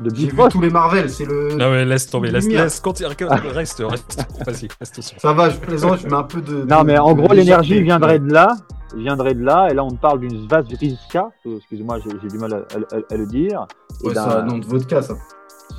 [0.00, 1.54] de J'ai vu tous les Marvel, c'est le.
[1.54, 6.00] Non mais laisse tomber, laisse, laisse, continue, reste, reste, vas-y, reste Ça va, je plaisante,
[6.00, 6.64] je mets un peu de.
[6.64, 8.56] Non mais en gros, l'énergie viendrait de là,
[8.94, 13.26] viendrait de là, et là on parle d'une Svazriska, excusez-moi, j'ai du mal à, le
[13.26, 13.66] dire.
[14.02, 15.14] Ouais, c'est un nom de vodka ça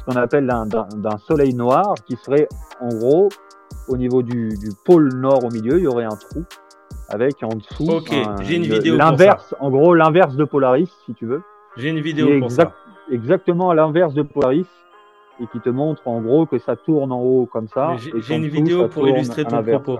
[0.09, 2.47] qu'on appelle d'un soleil noir qui serait
[2.81, 3.29] en gros
[3.87, 6.43] au niveau du, pôle nord au milieu, il y aurait un trou
[7.07, 11.25] avec en dessous Ok, j'ai une vidéo l'inverse, en gros l'inverse de Polaris si tu
[11.25, 11.41] veux.
[11.77, 12.73] J'ai une vidéo pour ça.
[13.11, 14.67] Exactement à l'inverse de Polaris
[15.41, 17.95] et qui te montre en gros que ça tourne en haut comme ça.
[17.97, 19.99] J'ai une vidéo pour illustrer ton propos.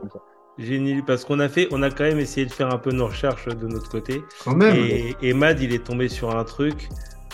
[0.57, 3.07] Génie, parce qu'on a fait, on a quand même essayé de faire un peu nos
[3.07, 4.23] recherches de notre côté.
[4.43, 4.75] Quand même.
[4.75, 6.89] Et, et Mad, il est tombé sur un truc.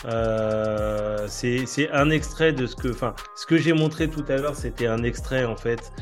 [0.06, 4.54] Euh, c'est un extrait de ce que, enfin, ce que j'ai montré tout à l'heure,
[4.54, 5.92] c'était un extrait en fait.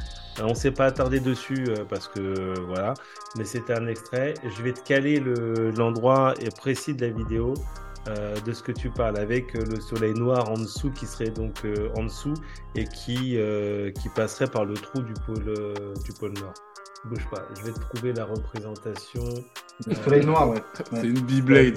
[0.40, 2.94] Euh, on s'est pas attardé dessus euh, parce que voilà,
[3.36, 4.34] mais c'était un extrait.
[4.44, 5.22] Je vais te caler
[5.76, 7.54] l'endroit précis de la vidéo
[8.06, 11.62] de ce que tu parles avec le soleil noir en dessous qui serait donc
[11.96, 12.34] en dessous
[12.74, 13.38] et qui
[14.00, 15.74] qui passerait par le trou du pôle
[16.04, 16.54] du pôle nord.
[17.06, 19.24] Bouge pas, je vais te trouver la représentation.
[19.86, 20.62] Le soleil noir, ouais.
[20.90, 21.76] C'est une Beyblade.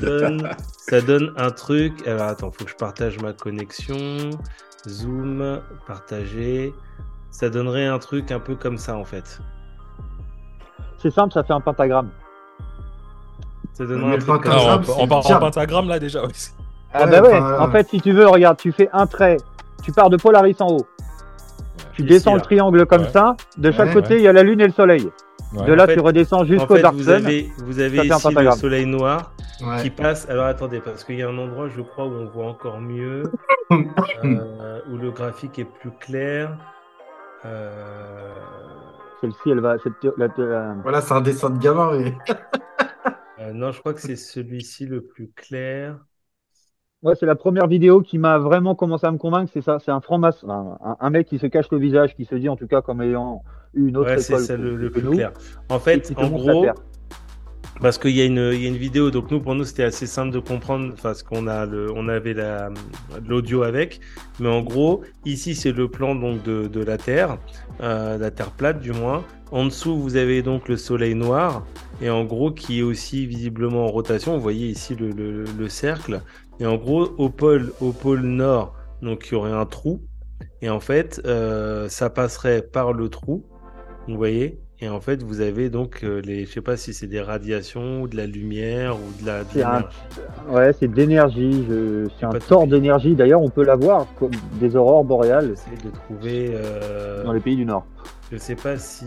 [0.69, 2.07] Ça donne, un truc.
[2.07, 4.29] Alors attends, faut que je partage ma connexion.
[4.87, 6.73] Zoom, partager.
[7.29, 9.41] Ça donnerait un truc un peu comme ça en fait.
[10.97, 12.09] C'est simple, ça fait un pentagramme.
[13.77, 14.81] Ça donnerait un truc comme ça.
[14.97, 16.21] On part en pentagramme là déjà.
[16.93, 19.37] Ah bah ouais, en fait, si tu veux, regarde, tu fais un trait.
[19.83, 20.87] Tu pars de Polaris en haut.
[21.93, 23.35] Tu descends le triangle comme ça.
[23.57, 25.07] De chaque côté, il y a la lune et le soleil.
[25.53, 29.31] De là, tu redescends jusqu'au en fait, Vous avez, vous avez ici le soleil noir
[29.83, 30.27] qui passe.
[30.27, 33.31] Alors attendez, parce qu'il y a un endroit, je crois, où on voit encore mieux,
[33.71, 36.57] euh, où le graphique est plus clair.
[37.45, 38.33] Euh...
[39.21, 39.75] Celle-ci, elle va.
[40.81, 41.91] Voilà, c'est un dessin de gamin.
[41.97, 42.17] Mais...
[43.39, 45.99] euh, non, je crois que c'est celui-ci le plus clair.
[47.03, 49.51] Ouais, c'est la première vidéo qui m'a vraiment commencé à me convaincre.
[49.53, 52.49] C'est ça, c'est un franc-maçon, un, mec qui se cache le visage, qui se dit
[52.49, 53.43] en tout cas comme ayant
[53.75, 54.39] eu une autre ouais, école.
[54.39, 55.31] C'est le, plus clair.
[55.69, 56.65] En fait, en gros,
[57.81, 60.07] parce qu'il y, a une, y a une vidéo, donc nous, pour nous, c'était assez
[60.07, 62.35] simple de comprendre, parce qu'on a le, on avait
[63.27, 63.99] l'audio avec,
[64.39, 67.37] mais en gros, ici, c'est le plan donc de, de la Terre,
[67.81, 69.23] euh, la Terre plate du moins.
[69.51, 71.65] En dessous, vous avez donc le Soleil noir,
[72.01, 74.35] et en gros, qui est aussi visiblement en rotation.
[74.35, 76.21] Vous voyez ici le, le, le cercle.
[76.59, 80.01] Et en gros, au pôle, au pôle nord, donc il y aurait un trou.
[80.61, 83.45] Et en fait, euh, ça passerait par le trou.
[84.07, 84.59] Vous voyez?
[84.79, 88.01] Et en fait, vous avez donc euh, les, je sais pas si c'est des radiations
[88.01, 89.43] ou de la lumière ou de la.
[89.43, 91.65] De Ouais, c'est de l'énergie.
[92.19, 93.15] C'est un tort d'énergie.
[93.15, 95.49] D'ailleurs, on peut l'avoir comme des aurores boréales.
[95.49, 96.51] J'essaie de trouver.
[96.53, 97.23] Euh...
[97.23, 97.85] Dans les pays du Nord.
[98.31, 99.05] Je sais pas si.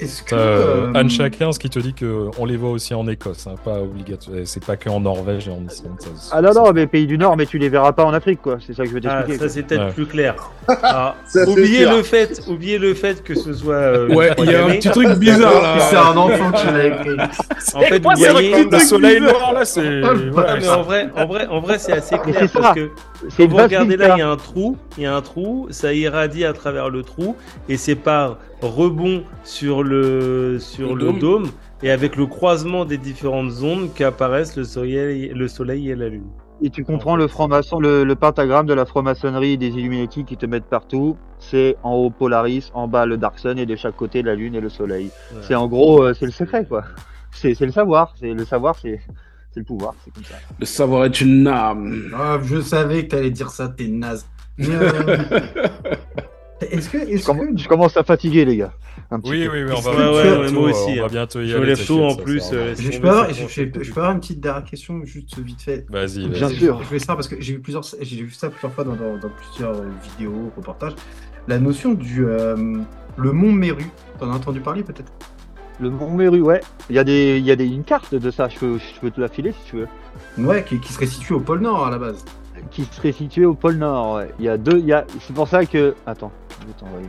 [0.00, 3.46] Est-ce que euh, Anne Chakins qui te dit que on les voit aussi en Écosse,
[3.46, 4.38] hein, pas obligatoire.
[4.44, 5.98] C'est pas que en Norvège et en Islande.
[6.30, 8.58] ah non non, mais pays du Nord, mais tu les verras pas en Afrique, quoi.
[8.64, 9.38] C'est ça que je veux ah, t'expliquer.
[9.38, 10.34] Ah, ça c'est peut-être plus clair.
[10.68, 11.14] Ah,
[11.46, 13.74] oubliez le fait, oubliez le fait que ce soit.
[13.74, 15.80] Euh, ouais, il y a un petit truc bizarre là.
[15.80, 17.16] C'est un enfant qui l'a écrit.
[17.74, 19.82] En fait, vous voyez le soleil noir là, c'est.
[19.82, 22.90] mais en vrai, en vrai, en vrai, c'est assez clair parce que
[23.36, 25.92] quand vous regardez là, il y a un trou, il y a un trou, ça
[25.92, 27.36] irradie à travers le trou
[27.68, 31.50] et c'est par rebond sur le sur le, dôme.
[31.82, 36.28] et avec le croisement des différentes zones qu'apparaissent le soleil, le soleil et la lune.
[36.60, 40.64] Et tu comprends le franc-maçon, le, pentagramme de la franc-maçonnerie des Illuminati qui te mettent
[40.64, 41.16] partout.
[41.38, 44.56] C'est en haut Polaris, en bas le Dark Sun et de chaque côté la lune
[44.56, 45.10] et le soleil.
[45.42, 46.82] C'est en gros, euh, c'est le secret quoi.
[47.30, 48.14] C'est le savoir.
[48.18, 49.00] C'est le savoir, c'est
[49.54, 50.34] le pouvoir, c'est comme ça.
[50.58, 52.12] Le savoir est une âme.
[52.14, 54.26] Ah, je savais que t'allais dire ça, t'es naze.
[56.62, 58.72] Euh, est-ce que, je, commence à fatiguer, les gars.
[59.24, 60.92] oui, oui, on va, ouais, moi aussi.
[60.92, 61.08] On va hein.
[61.10, 61.74] bientôt y je aller.
[61.74, 62.50] Je en plus.
[62.52, 65.86] Euh, je, peux avoir, je, peux avoir une petite dernière question, juste vite fait.
[65.88, 66.82] Vas-y, Bien sûr.
[66.82, 69.30] Je vais ça parce que j'ai vu, plusieurs, j'ai vu ça plusieurs fois dans, dans,
[69.30, 70.94] plusieurs euh, vidéos, reportages.
[71.46, 72.56] La notion du euh,
[73.16, 73.86] le mont Méru,
[74.18, 75.12] t'en as entendu parler peut-être?
[75.80, 76.60] Le mont Méru, ouais.
[76.90, 79.00] Il y a, des, il y a des, une carte de ça, je peux, je
[79.00, 79.88] peux te la filer si tu veux.
[80.36, 82.24] Ouais, qui, qui serait située au pôle Nord à la base
[82.70, 84.16] qui serait situé au pôle Nord.
[84.16, 84.32] Ouais.
[84.38, 84.78] Il y a deux.
[84.78, 85.04] Il y a...
[85.20, 85.94] C'est pour ça que.
[86.06, 87.08] Attends, je vais t'envoyer.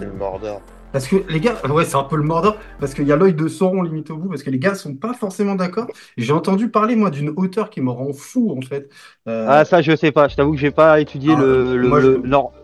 [0.00, 0.60] Le Mordor.
[0.92, 3.34] Parce que les gars, ouais, c'est un peu le Mordor, parce qu'il y a l'œil
[3.34, 5.86] de Sauron limite au bout, parce que les gars sont pas forcément d'accord.
[6.16, 8.88] J'ai entendu parler, moi, d'une hauteur qui me rend fou, en fait.
[9.28, 10.28] Euh, ah, ça, je sais pas.
[10.28, 11.76] Je t'avoue que j'ai pas étudié ah, le.
[11.76, 12.22] le,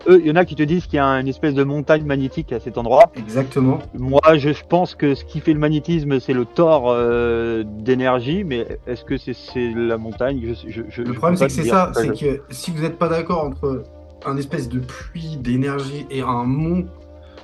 [0.09, 2.05] eux, il y en a qui te disent qu'il y a une espèce de montagne
[2.05, 3.13] magnétique à cet endroit.
[3.17, 3.79] Exactement.
[3.95, 8.79] Moi, je pense que ce qui fait le magnétisme, c'est le tort euh, d'énergie, mais
[8.87, 9.35] est-ce que c'est
[9.75, 10.55] la montagne?
[10.67, 13.45] Je, je, Le problème, c'est que c'est ça, c'est que si vous n'êtes pas d'accord
[13.45, 13.85] entre
[14.27, 16.87] un espèce de puits d'énergie et un mont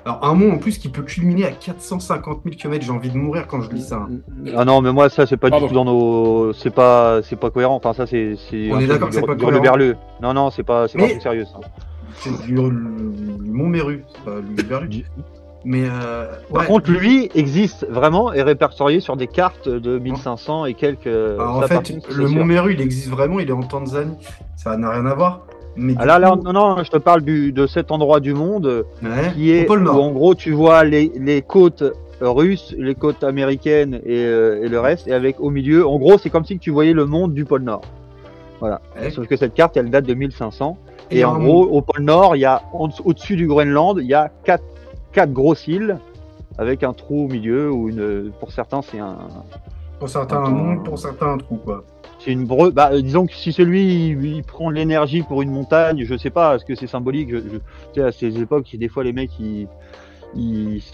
[0.04, 3.18] alors, un mont en plus qui peut culminer à 450 000 km, j'ai envie de
[3.18, 4.06] mourir quand je lis ça.
[4.10, 4.18] Hein.
[4.56, 6.52] Ah non, mais moi, ça, c'est pas du tout dans nos.
[6.52, 7.76] C'est pas, c'est pas cohérent.
[7.76, 8.36] Enfin, ça, c'est.
[8.72, 9.60] On est d'accord que c'est pas cohérent.
[9.60, 9.96] Berleux.
[10.22, 11.60] Non, non, c'est pas, c'est pas sérieux, ça.
[12.14, 15.04] C'est du Mont Méru, c'est pas le Berlu.
[15.64, 20.74] Mais euh, Par contre, lui existe vraiment et répertorié sur des cartes de 1500 et
[20.74, 21.06] quelques.
[21.06, 24.16] Alors, en fait, le Mont Méru, il existe vraiment, il est en Tanzanie.
[24.56, 25.46] Ça n'a rien à voir.
[25.98, 28.84] Ah là, là, non, non, je te parle du, de cet endroit du monde
[29.34, 31.84] qui est où en gros tu vois les, les côtes
[32.20, 36.18] russes, les côtes américaines et, euh, et, le reste, et avec au milieu, en gros,
[36.18, 37.82] c'est comme si tu voyais le monde du pôle Nord.
[38.60, 38.80] Voilà.
[39.10, 40.76] Sauf que cette carte, elle date de 1500.
[41.10, 44.30] Et, en gros, au pôle Nord, il y a au-dessus du Groenland, il y a
[44.44, 44.64] quatre,
[45.12, 45.98] quatre grosses îles
[46.58, 48.30] avec un trou au milieu ou une.
[48.38, 49.16] Pour certains, c'est un.
[49.98, 51.84] Pour certains, un monde, pour certains, un trou, quoi.
[52.20, 52.70] C'est une bre...
[52.70, 56.64] bah, disons que si celui il, prend l'énergie pour une montagne, je sais pas, est-ce
[56.64, 57.30] que c'est symbolique?
[57.30, 57.60] Je, Tu
[57.94, 59.66] sais, à ces époques, des fois les mecs ils.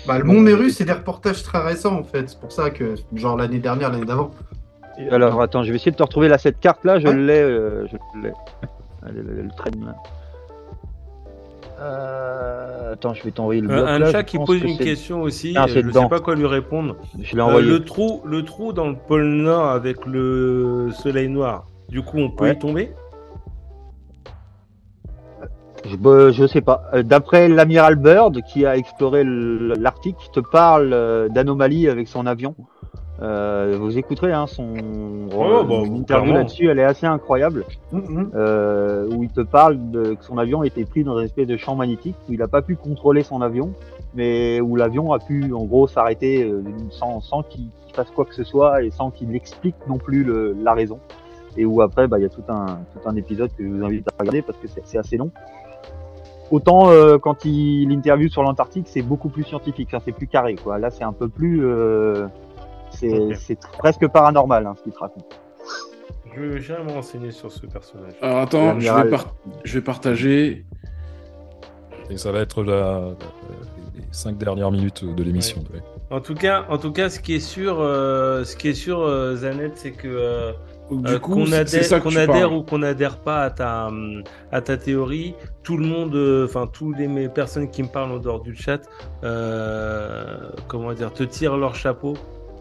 [0.07, 2.31] Bah, le Mont Méru, c'est des reportages très récents en fait.
[2.31, 4.31] C'est pour ça que, genre l'année dernière, l'année d'avant.
[5.11, 7.41] Alors attends, je vais essayer de te retrouver là, cette carte là, je l'ai.
[7.41, 8.33] Euh, je l'ai.
[9.07, 9.95] Elle, traîne là.
[11.79, 13.87] Euh, attends, je vais t'envoyer le bloc.
[13.87, 16.97] Un chat qui pose une question aussi, ah, je ne sais pas quoi lui répondre.
[17.21, 22.03] Je euh, le, trou, le trou dans le pôle Nord avec le soleil noir, du
[22.03, 22.91] coup, on peut y tomber?
[25.85, 26.83] Je, je sais pas.
[26.95, 32.55] Euh, d'après l'amiral Bird, qui a exploré l'Arctique, te parle d'anomalies avec son avion.
[33.23, 34.75] Euh, vous écouterez hein, son
[35.35, 37.65] oh, bah, interview là-dessus, elle est assez incroyable.
[37.93, 38.29] Mm-hmm.
[38.35, 41.57] euh, où il te parle de que son avion était pris dans une espèce de
[41.57, 43.73] champ magnétique où il n'a pas pu contrôler son avion,
[44.15, 48.35] mais où l'avion a pu en gros s'arrêter euh, sans, sans qu'il fasse quoi que
[48.35, 50.99] ce soit et sans qu'il explique non plus le, la raison.
[51.57, 53.83] Et où après, bah, il y a tout un, tout un épisode que je vous
[53.83, 55.31] invite à regarder parce que c'est assez long.
[56.51, 60.55] Autant euh, quand il interview sur l'Antarctique, c'est beaucoup plus scientifique, ça c'est plus carré.
[60.55, 60.79] Quoi.
[60.79, 61.65] Là, c'est un peu plus
[63.03, 65.41] euh, c'est presque paranormal hein, ce qu'il te raconte.
[66.35, 68.13] Je vais jamais me renseigner sur ce personnage.
[68.21, 69.17] Alors attends, je vais,
[69.65, 70.67] je vais, partager.
[72.11, 73.15] Et ça va être la...
[73.95, 75.65] les cinq dernières minutes de l'émission.
[76.11, 79.01] En tout cas, en tout cas, ce qui est sûr, euh, ce qui est sûr,
[79.01, 80.53] euh, Zanet, c'est que euh,
[81.19, 83.91] qu'on adhère, qu'on adhère ou qu'on adhère pas à ta
[84.53, 85.35] à ta théorie,
[85.65, 88.83] tout le monde, enfin tous les personnes qui me parlent en dehors du chat,
[90.69, 92.15] comment dire, te tirent leur chapeau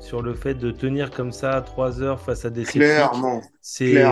[0.06, 3.42] sur le fait de tenir comme ça trois heures face à des Clairement.
[3.60, 4.04] C'est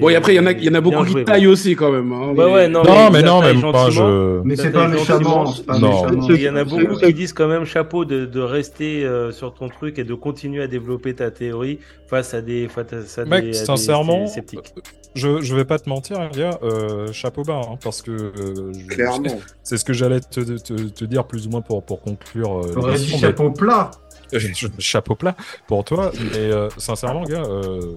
[0.00, 1.76] Bon, et après, il y en a, il y en a beaucoup qui taillent aussi
[1.76, 2.12] quand même.
[2.12, 3.90] Hein, ouais, ouais, non, non, mais, non, même pas.
[3.90, 4.42] Je...
[4.42, 5.44] Mais c'est pas méchamment.
[5.78, 6.06] Non.
[6.28, 9.54] Il y en a beaucoup qui disent quand même chapeau de, de rester euh, sur
[9.54, 11.78] ton truc et de continuer à développer ta théorie
[12.08, 14.74] face à des, face à Mec, sincèrement, sceptiques.
[15.14, 19.40] Je, je vais pas te mentir, gars, euh, chapeau bas, hein, parce que euh, clairement,
[19.64, 22.60] c'est ce que j'allais te, te, te, dire plus ou moins pour pour conclure.
[22.64, 23.90] Euh, chapeau plat.
[24.78, 27.96] chapeau plat pour toi, mais euh, sincèrement, gars, euh,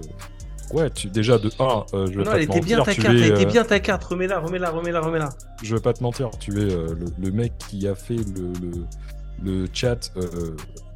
[0.71, 2.63] ouais, tu, déjà de 1, euh, je vais non, pas te mentir.
[2.63, 5.29] Bien ta carte, es, était bien ta carte, remets-la, remets-la, remets-la, remets-la.
[5.61, 9.61] Je vais pas te mentir, tu es le, le, mec qui a fait le, le,
[9.61, 10.11] le chat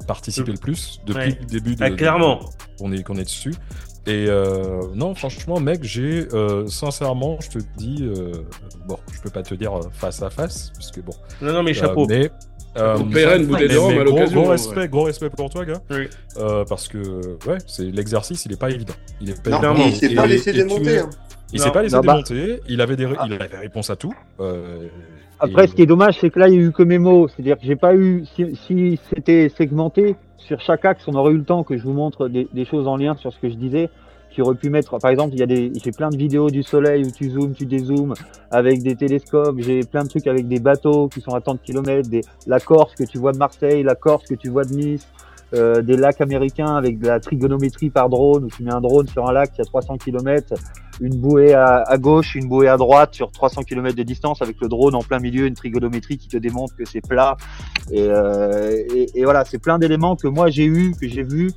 [0.06, 1.84] participer le plus depuis le début de.
[1.84, 2.40] Ah, clairement.
[2.80, 3.54] on est, qu'on est dessus.
[4.06, 4.26] Et
[4.94, 6.28] non, franchement, mec, j'ai
[6.66, 8.08] sincèrement, je te dis,
[8.86, 11.14] bon, je peux pas te dire face à face, parce que bon.
[11.42, 12.06] Non, non, mais chapeau.
[12.08, 12.30] mais
[12.76, 14.42] euh, on paierait une bouteille de rhum à l'occasion.
[14.42, 15.80] Gros, respect, gros respect pour toi, gars.
[15.90, 16.08] Oui.
[16.36, 16.98] Euh, parce que
[17.48, 18.94] ouais, c'est l'exercice, il est pas évident.
[19.20, 20.98] Il est pas non, il s'est pas laissé démonter.
[20.98, 21.10] Hein.
[21.52, 22.60] Il s'est pas laissé bah- démonter.
[22.68, 23.24] Il avait des, ah.
[23.26, 24.12] il avait réponse à tout.
[24.40, 24.88] Euh,
[25.40, 27.28] Après, ce qui est dommage, c'est que là, il y a eu que mes mots.
[27.28, 28.24] C'est-à-dire que j'ai pas eu.
[28.36, 31.94] Si, si c'était segmenté sur chaque axe, on aurait eu le temps que je vous
[31.94, 33.88] montre des, des choses en lien sur ce que je disais
[34.30, 36.62] tu aurais pu mettre, par exemple, il y a des, j'ai plein de vidéos du
[36.62, 38.14] soleil où tu zoomes, tu dézoomes
[38.50, 39.56] avec des télescopes.
[39.58, 42.60] J'ai plein de trucs avec des bateaux qui sont à tant de kilomètres, des, la
[42.60, 45.06] Corse que tu vois de Marseille, la Corse que tu vois de Nice,
[45.54, 49.08] euh, des lacs américains avec de la trigonométrie par drone où tu mets un drone
[49.08, 50.54] sur un lac qui a 300 km,
[51.00, 54.68] une bouée à, gauche, une bouée à droite sur 300 km de distance avec le
[54.68, 57.36] drone en plein milieu, une trigonométrie qui te démontre que c'est plat.
[57.90, 61.50] Et, euh, et voilà, c'est plein d'éléments que moi j'ai eu, que j'ai vu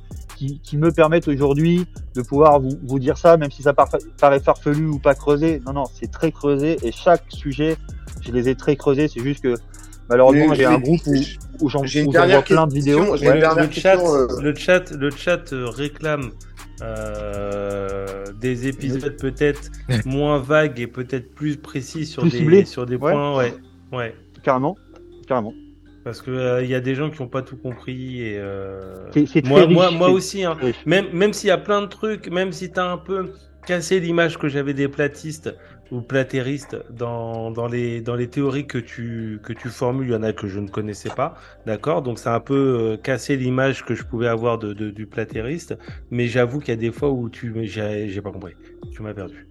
[0.62, 4.86] qui, me permettent aujourd'hui de pouvoir vous, vous, dire ça, même si ça paraît farfelu
[4.86, 5.60] ou pas creusé.
[5.66, 7.76] Non, non, c'est très creusé et chaque sujet,
[8.20, 9.08] je les ai très creusés.
[9.08, 9.54] C'est juste que
[10.08, 11.14] malheureusement, j'ai un groupe où,
[11.60, 13.14] où j'en vois plein de vidéos.
[13.16, 16.30] le, chat, euh, le, chat, le chat euh, réclame
[16.82, 19.70] euh, des épisodes peut-être
[20.04, 23.36] moins vagues et peut-être plus précis sur des, sur des points.
[23.36, 23.54] Ouais.
[23.92, 24.14] ouais.
[24.42, 24.76] Carrément.
[25.26, 25.54] Carrément.
[26.04, 29.06] Parce que il euh, y a des gens qui n'ont pas tout compris et euh...
[29.44, 30.44] moi, moi, moi, aussi.
[30.44, 30.56] Hein.
[30.84, 33.32] Même, même s'il y a plein de trucs, même si tu as un peu
[33.66, 35.54] cassé l'image que j'avais des platistes
[35.92, 40.16] ou platéristes dans, dans, les, dans les théories que tu, que tu formules, il y
[40.16, 41.34] en a que je ne connaissais pas,
[41.66, 42.02] d'accord?
[42.02, 42.54] Donc c'est un peu
[42.94, 45.76] euh, cassé l'image que je pouvais avoir de, de du platériste,
[46.10, 48.54] mais j'avoue qu'il y a des fois où tu j'ai pas compris,
[48.92, 49.46] tu m'as perdu.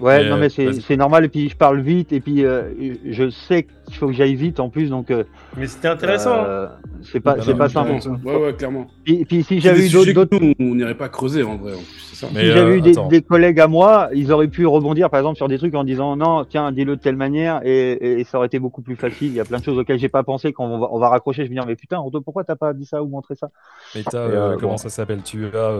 [0.00, 1.26] Ouais, non, mais c'est normal.
[1.26, 2.12] Et puis, je parle vite.
[2.12, 2.70] Et puis, euh,
[3.04, 4.88] je sais qu'il faut que j'aille vite en plus.
[4.88, 5.24] Donc, euh,
[5.56, 6.44] mais c'était intéressant.
[6.44, 6.66] Euh,
[7.02, 7.92] c'est pas, c'est pas simple.
[8.24, 8.86] Ouais, ouais, clairement.
[9.06, 10.38] Et puis, si j'avais eu d'autres.
[10.58, 11.74] On n'irait pas creuser en vrai.
[11.74, 12.10] En plus.
[12.12, 15.58] Si j'avais eu des, collègues à moi, ils auraient pu rebondir par exemple sur des
[15.58, 18.82] trucs en disant non, tiens, dis-le de telle manière et, et, ça aurait été beaucoup
[18.82, 19.28] plus facile.
[19.28, 21.08] Il y a plein de choses auxquelles j'ai pas pensé quand on va, on va
[21.08, 21.44] raccrocher.
[21.44, 23.48] Je vais dire mais putain, pourquoi t'as pas dit ça ou montré ça?
[23.94, 25.22] Mais t'as, comment ça s'appelle?
[25.22, 25.72] Tu as,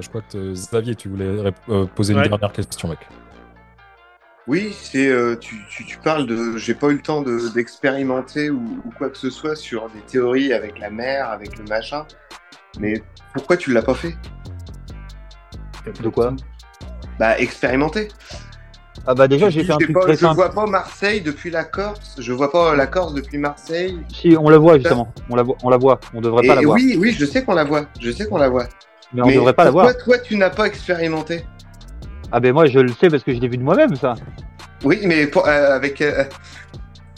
[0.00, 1.52] je crois que Xavier, tu voulais
[1.94, 2.98] poser une dernière question, mec.
[4.46, 6.56] Oui, c'est euh, tu, tu, tu, parles de.
[6.56, 10.52] J'ai pas eu le temps d'expérimenter ou, ou, quoi que ce soit sur des théories
[10.52, 12.06] avec la mer, avec le machin.
[12.78, 13.02] Mais
[13.34, 14.16] pourquoi tu l'as pas fait?
[16.02, 16.34] De quoi?
[17.18, 18.08] Bah expérimenter.
[19.06, 21.64] Ah bah déjà j'ai fait un truc pas, très Je vois pas Marseille depuis la
[21.64, 22.16] Corse.
[22.18, 23.98] Je vois pas la Corse depuis Marseille.
[24.12, 25.12] Si on la voit justement.
[25.28, 25.56] On la voit.
[25.62, 26.00] On la voit.
[26.14, 26.76] On devrait pas la voir.
[26.76, 27.86] Oui, oui, je sais qu'on la voit.
[28.00, 28.66] Je sais qu'on la voit.
[29.12, 29.96] Mais on devrait pas la voir.
[29.96, 31.44] Toi, tu n'as pas expérimenté?
[32.32, 34.14] Ah ben moi je le sais parce que je l'ai vu de moi-même ça.
[34.84, 36.24] Oui, mais euh, avec, euh,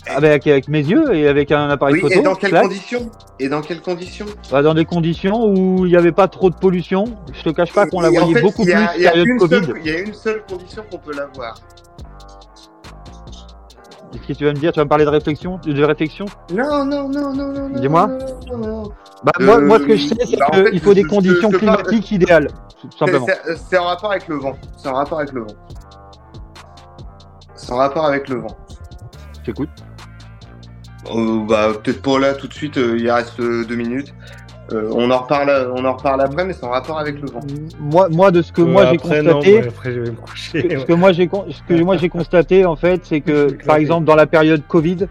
[0.08, 2.18] ah ben, avec, mes yeux et avec un appareil photo.
[2.18, 3.10] Et dans quelles conditions?
[3.38, 4.26] Et dans quelles conditions?
[4.50, 7.04] Bah, Dans des conditions où il n'y avait pas trop de pollution.
[7.32, 10.82] Je te cache pas qu'on la voyait beaucoup plus Il y a une seule condition
[10.90, 11.54] qu'on peut la voir.
[14.12, 16.26] Qu'est-ce que tu vas me dire Tu vas me parler de réflexion De réflexion?
[16.52, 17.68] Non, non, non, non, non.
[17.80, 18.10] Dis-moi.
[19.24, 22.48] Bah, moi, moi, ce que je sais, c'est bah, qu'il faut des conditions climatiques idéales.
[22.99, 23.26] Simplement.
[23.68, 24.57] C'est en rapport avec le vent.
[24.76, 25.55] C'est en rapport avec le vent.
[27.55, 28.57] C'est en rapport avec le vent.
[29.45, 29.70] J'écoute.
[31.11, 34.14] Euh, bah, peut-être pas là tout de suite, euh, il reste euh, deux minutes.
[34.70, 37.41] on en reparle, on en reparle après, mais c'est en rapport avec le vent.
[37.80, 41.97] Moi, moi de ce que moi j'ai constaté, ce que moi j'ai, ce que moi
[41.97, 45.09] j'ai constaté en fait, c'est que par exemple dans la période Covid,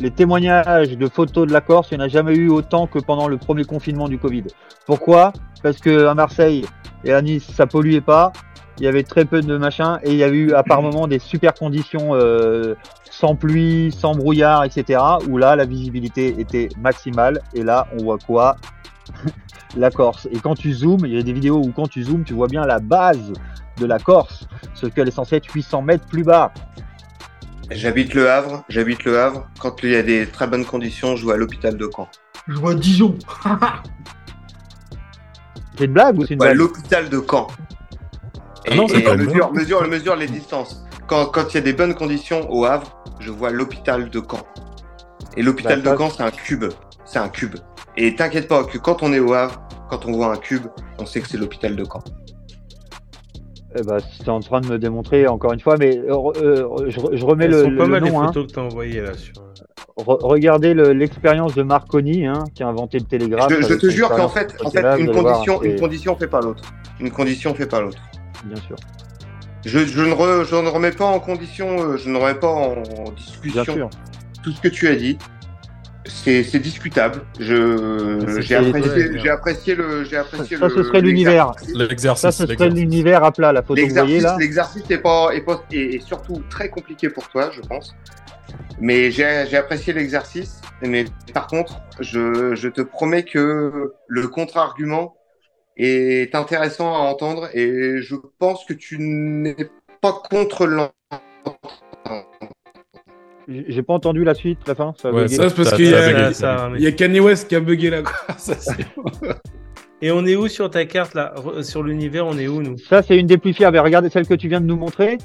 [0.00, 2.98] les témoignages de photos de la Corse, il n'y en a jamais eu autant que
[2.98, 4.44] pendant le premier confinement du Covid.
[4.86, 5.32] Pourquoi?
[5.62, 6.64] Parce que à Marseille
[7.04, 8.32] et à Nice, ça polluait pas.
[8.78, 11.08] Il y avait très peu de machin et il y a eu à par moment
[11.08, 12.76] des super conditions euh,
[13.10, 15.00] sans pluie, sans brouillard, etc.
[15.28, 17.40] Où là, la visibilité était maximale.
[17.54, 18.56] Et là, on voit quoi?
[19.76, 20.26] La Corse.
[20.32, 22.46] Et quand tu zoomes, il y a des vidéos où quand tu zoomes, tu vois
[22.46, 23.32] bien la base
[23.78, 26.52] de la Corse, ce qu'elle est censée être 800 mètres plus bas.
[27.70, 29.46] J'habite le Havre, j'habite le Havre.
[29.60, 32.08] Quand il y a des très bonnes conditions, je joue à l'hôpital de Caen.
[32.46, 33.18] Je vois Dijon.
[35.76, 37.48] c'est une blague ou c'est une blague L'hôpital de Caen.
[38.64, 39.16] Et, ah on
[39.52, 40.82] mesure, mesure, les distances.
[41.06, 44.46] Quand il y a des bonnes conditions au Havre, je vois l'hôpital de Caen.
[45.36, 46.64] Et l'hôpital bah, de Caen, c'est un cube.
[47.04, 47.56] C'est un cube.
[47.96, 49.60] Et t'inquiète pas que quand on est au Havre,
[49.90, 50.66] quand on voit un cube,
[50.98, 52.02] on sait que c'est l'hôpital de Caen.
[53.76, 57.24] Eh ben, c'est en train de me démontrer encore une fois, mais euh, euh, je,
[57.24, 58.26] remets le, pas mal les hein.
[58.26, 59.12] photos que tu as envoyées là.
[59.14, 59.34] Sur...
[59.96, 63.52] regardez l'expérience de Marconi, hein, qui a inventé le télégraphe.
[63.60, 66.62] Je, te jure qu'en fait, en fait une, condition, une condition fait pas l'autre.
[66.98, 67.98] Une condition fait pas l'autre.
[68.46, 68.76] Bien sûr.
[69.66, 73.10] Je, je, ne je, ne remets pas en condition, euh, je ne remets pas en,
[73.16, 73.90] discussion
[74.42, 75.18] tout ce que tu as dit
[76.08, 77.22] c'est discutable.
[77.38, 80.02] J'ai apprécié, apprécié, le.
[80.18, 81.52] Apprécié ça, ce serait l'univers.
[81.74, 82.22] L'exercice.
[82.22, 84.36] Ça, ce serait l'univers à plat, la photo que vous voyez là.
[84.38, 87.94] L'exercice est, pas, est, pas, est, surtout très compliqué pour toi, je pense.
[88.80, 90.60] Mais j'ai apprécié l'exercice.
[90.82, 91.04] Mais
[91.34, 95.16] par contre, je, je te promets que le contre-argument
[95.76, 99.56] est intéressant à entendre et je pense que tu n'es
[100.00, 100.98] pas contre l'entendre
[103.48, 104.94] j'ai pas entendu la suite, la fin.
[105.00, 108.02] Ça, ouais, ça c'est parce qu'il y, y, a Kanye West qui a bugué la
[110.00, 111.34] Et on est où sur ta carte là?
[111.62, 112.78] Sur l'univers, on est où nous?
[112.78, 113.72] Ça, c'est une des plus fières.
[113.72, 115.18] regardez celle que tu viens de nous montrer.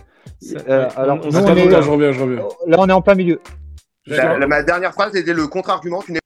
[0.67, 2.43] Euh, alors, on, on est, je reviens, je reviens.
[2.67, 3.39] Là, on est en plein milieu.
[4.07, 6.01] ma dernière phrase était le contre-argument.
[6.01, 6.19] Tu n'es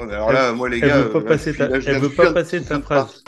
[0.00, 2.80] alors là, moi, les gars, elle veut pas passer ta, elle veut pas passer ta
[2.80, 3.24] phrase.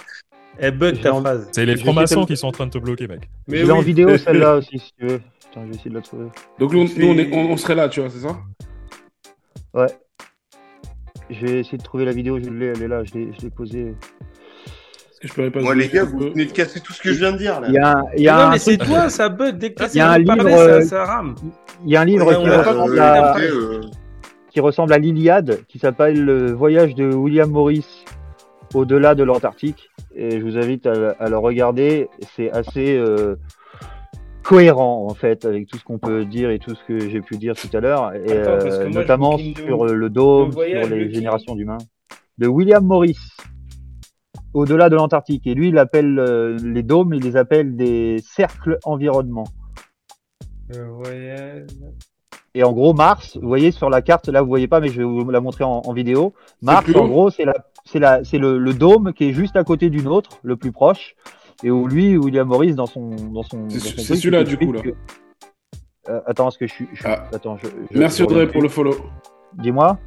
[0.59, 1.49] Elle bug ta phrase.
[1.53, 3.29] C'est les francs-maçons qui sont en train de te bloquer, mec.
[3.49, 3.71] Mais oui.
[3.71, 5.21] en vidéo celle-là aussi, si tu veux.
[5.51, 6.27] Putain, je vais essayer de la trouver.
[6.61, 6.87] Donc nous,
[7.33, 8.39] on, serait là, tu vois, c'est ça?
[9.75, 9.89] Ouais.
[11.29, 13.97] Je vais essayer de trouver la vidéo, je l'ai, elle est là, je l'ai posée.
[15.21, 17.33] Que je pas Moi, les gars, vous venez de casser tout ce que je viens
[17.33, 17.61] de dire.
[17.61, 17.69] Là.
[17.69, 19.59] Il y a, il y a non, un mais c'est toi, ça bug.
[19.59, 21.35] Dès que il y a un livre, parler, ça, ça, rame.
[21.85, 23.81] Il y a un livre qui, ressemble à, euh...
[24.51, 28.05] qui, ressemble à, l'Iliade, qui s'appelle Le voyage de William Morris
[28.73, 29.91] au-delà de l'Antarctique.
[30.15, 32.09] Et je vous invite à, à le regarder.
[32.37, 32.97] C'est assez.
[32.97, 33.37] Euh,
[34.51, 37.37] cohérent en fait avec tout ce qu'on peut dire et tout ce que j'ai pu
[37.37, 41.79] dire tout à l'heure, et euh, notamment sur le dôme, sur les générations d'humains,
[42.39, 43.29] de William Morris,
[44.53, 45.47] au-delà de l'Antarctique.
[45.47, 49.45] Et lui, il appelle euh, les dômes, il les appelle des cercles environnement.
[52.53, 54.99] Et en gros, Mars, vous voyez sur la carte, là vous voyez pas, mais je
[54.99, 56.35] vais vous la montrer en, vidéo.
[56.61, 59.63] Mars, en gros, c'est la, c'est la, c'est le, le dôme qui est juste à
[59.63, 61.15] côté d'une autre, le plus proche
[61.63, 63.11] et où lui, William Morris, dans son.
[63.11, 64.81] Dans son c'est celui-là, du coup, là.
[66.09, 66.89] Euh, attends, est-ce que je suis.
[67.05, 67.25] Ah.
[67.33, 68.97] Attends, je, Merci Audrey pour le follow.
[69.55, 69.99] Dis-moi.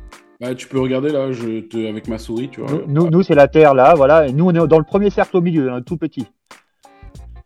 [0.41, 1.87] Bah, tu peux regarder là, je te...
[1.87, 2.81] avec ma souris, tu vois.
[2.87, 4.27] Nous, nous c'est la Terre là, voilà.
[4.27, 6.27] Et nous, on est dans le premier cercle au milieu, hein, tout petit.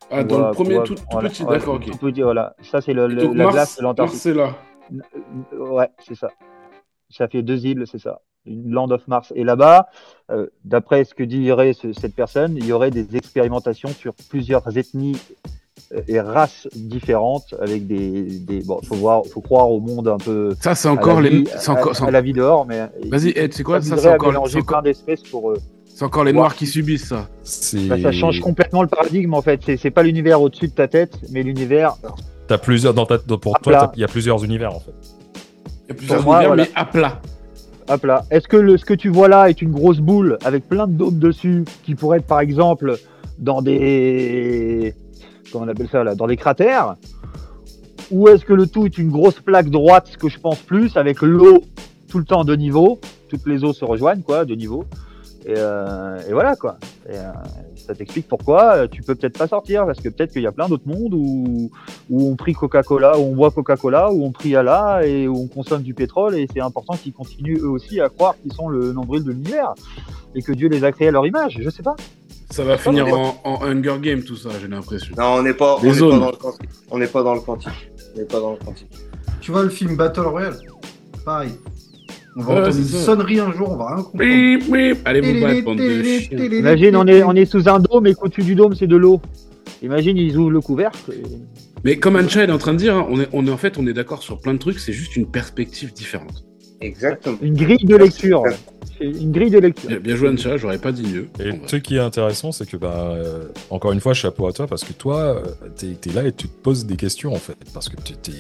[0.10, 1.92] Ah, dans le premier tout, petit, d'accord, ok.
[1.92, 2.56] Tout petit, voilà.
[2.62, 4.20] Ça, c'est le, la glace de l'Antarctique.
[4.20, 4.56] c'est là.
[5.52, 6.30] Ouais, c'est ça.
[7.10, 9.34] Ça fait deux îles, c'est ça Land of Mars.
[9.36, 9.88] Et là-bas,
[10.30, 15.18] euh, d'après ce que dirait cette personne, il y aurait des expérimentations sur plusieurs ethnies
[15.94, 20.18] euh, et races différentes avec des, des bon faut voir faut croire au monde un
[20.18, 23.82] peu ça c'est encore les c'est encore à, la vie dehors mais vas-y c'est quoi
[23.82, 27.28] ça c'est encore mélanger plein d'espèces pour euh, c'est encore les noirs qui subissent ça.
[27.88, 29.62] Bah, ça change complètement le paradigme en fait.
[29.78, 31.96] C'est pas l'univers au-dessus de ta tête mais l'univers
[32.48, 34.94] t'as plusieurs dans ta pour toi il y a plusieurs univers en fait.
[35.86, 37.22] Il y a plusieurs univers mais à plat
[37.90, 38.26] Hop là.
[38.32, 41.20] Est-ce que ce que tu vois là est une grosse boule avec plein de dômes
[41.20, 42.98] dessus qui pourrait être par exemple
[43.40, 44.94] dans des
[45.52, 46.96] comment on appelle ça là, dans des cratères?
[48.12, 50.96] Ou est-ce que le tout est une grosse plaque droite, ce que je pense plus,
[50.98, 51.64] avec l'eau
[52.10, 54.86] tout le temps de niveau, toutes les eaux se rejoignent quoi, de niveau.
[55.46, 56.78] Et, euh, voilà quoi.
[57.10, 57.32] Euh,
[57.88, 60.52] ça t'explique pourquoi euh, tu peux peut-être pas sortir parce que peut-être qu'il y a
[60.52, 61.72] plein d'autres mondes où,
[62.10, 65.48] où on prie Coca-Cola, où on boit Coca-Cola, où on prie Allah et où on
[65.48, 68.92] consomme du pétrole et c'est important qu'ils continuent eux aussi à croire qu'ils sont le
[68.94, 69.74] nombril de l'univers
[70.36, 71.60] et que Dieu les a créés à leur image.
[71.62, 71.96] Je sais pas.
[72.50, 75.14] Ça va finir en, Hunger Game tout ça, j'ai l'impression.
[75.18, 76.70] Non, on n'est pas, pas, dans le quantique.
[76.92, 77.92] On n'est pas dans le quantique.
[78.16, 78.92] On n'est pas dans le quantique.
[79.42, 80.58] Tu vois le film Battle Royale?
[81.26, 81.52] Pareil.
[82.38, 84.98] On va entendre une sonnerie un jour, on va rien comprendre.
[85.06, 86.38] Allez vous battre, bande de chiens.
[86.38, 89.20] Imagine, on est, on est sous un dôme et qu'au-dessus du dôme, c'est de l'eau.
[89.82, 91.14] Imagine, ils ouvrent le couvercle.
[91.84, 93.78] Mais comme Ancha est en train de dire, hein, on, est, on est en fait,
[93.78, 96.46] on est d'accord sur plein de trucs, c'est juste une perspective différente.
[96.82, 97.38] Exactement.
[97.42, 98.44] Une grille de lecture.
[99.00, 100.00] Une grille de lecture.
[100.00, 101.28] Bien, joué Ancha, j'aurais pas dit mieux.
[101.40, 104.68] Et ce qui est intéressant, c'est que, bah, euh, encore une fois, chapeau à toi,
[104.68, 107.58] parce que toi, euh, t'es es là et tu te poses des questions, en fait.
[107.74, 108.32] Parce que tu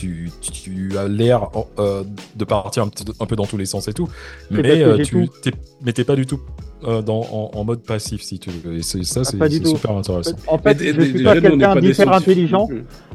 [0.00, 2.04] tu, tu as l'air euh,
[2.36, 4.08] de partir un, un, peu dans tous les sens et tout,
[4.50, 6.40] mais euh, tu t'es pas du tout
[6.84, 8.76] euh, dans, en, mode passif si tu veux.
[8.76, 10.36] Et ça, c'est super intéressant.
[10.46, 12.68] En fait, je suis pas quelqu'un d'hyper intelligent.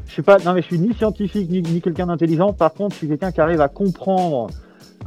[0.05, 2.53] Je suis pas, non mais je suis ni scientifique ni, ni quelqu'un d'intelligent.
[2.53, 4.51] Par contre, je suis quelqu'un qui arrive à comprendre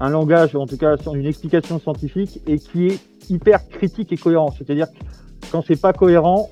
[0.01, 2.99] un langage, en tout cas une explication scientifique, et qui est
[3.31, 4.53] hyper critique et cohérent.
[4.57, 4.99] C'est-à-dire que
[5.53, 6.51] quand c'est pas cohérent,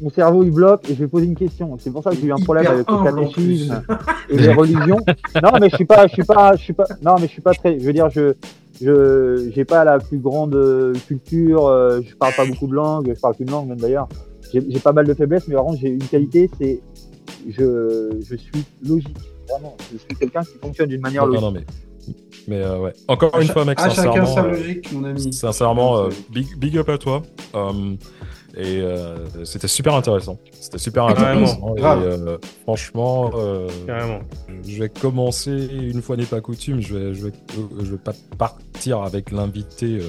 [0.00, 1.76] mon cerveau il bloque et je vais poser une question.
[1.80, 3.82] C'est pour ça que j'ai eu un problème avec le catéchisme
[4.28, 4.98] et les religions.
[5.42, 7.42] Non, mais je suis pas, je suis pas, je suis pas, non, mais je suis
[7.42, 8.34] pas très, je veux dire, je,
[8.80, 13.12] je, j'ai pas la plus grande euh, culture, euh, je parle pas beaucoup de langues,
[13.14, 14.08] je parle qu'une langue même d'ailleurs.
[14.52, 16.80] J'ai pas mal de faiblesses, mais vraiment j'ai une qualité, c'est
[17.48, 19.16] je, je suis logique.
[19.48, 21.42] Vraiment, je suis quelqu'un qui fonctionne d'une manière logique.
[21.42, 21.64] Non, mais...
[22.46, 22.94] Mais euh, ouais.
[23.08, 24.14] Encore une fois, mec, sincèrement.
[24.14, 25.32] Chacun sa logique, mon ami.
[25.34, 27.22] Sincèrement, big, big, up à toi.
[28.58, 30.36] Et euh, c'était super intéressant.
[30.58, 31.76] C'était super intéressant.
[31.76, 33.68] Et, euh, franchement, euh,
[34.66, 37.32] je vais commencer, une fois n'est pas coutume, je vais, je vais,
[37.80, 40.00] je vais pas partir avec l'invité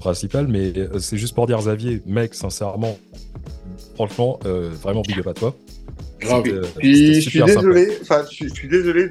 [0.00, 2.98] principal, mais c'est juste pour dire, Xavier, mec, sincèrement,
[3.94, 5.54] franchement, vraiment big up à toi.
[6.20, 9.08] Je suis désolé, enfin, je, suis désolé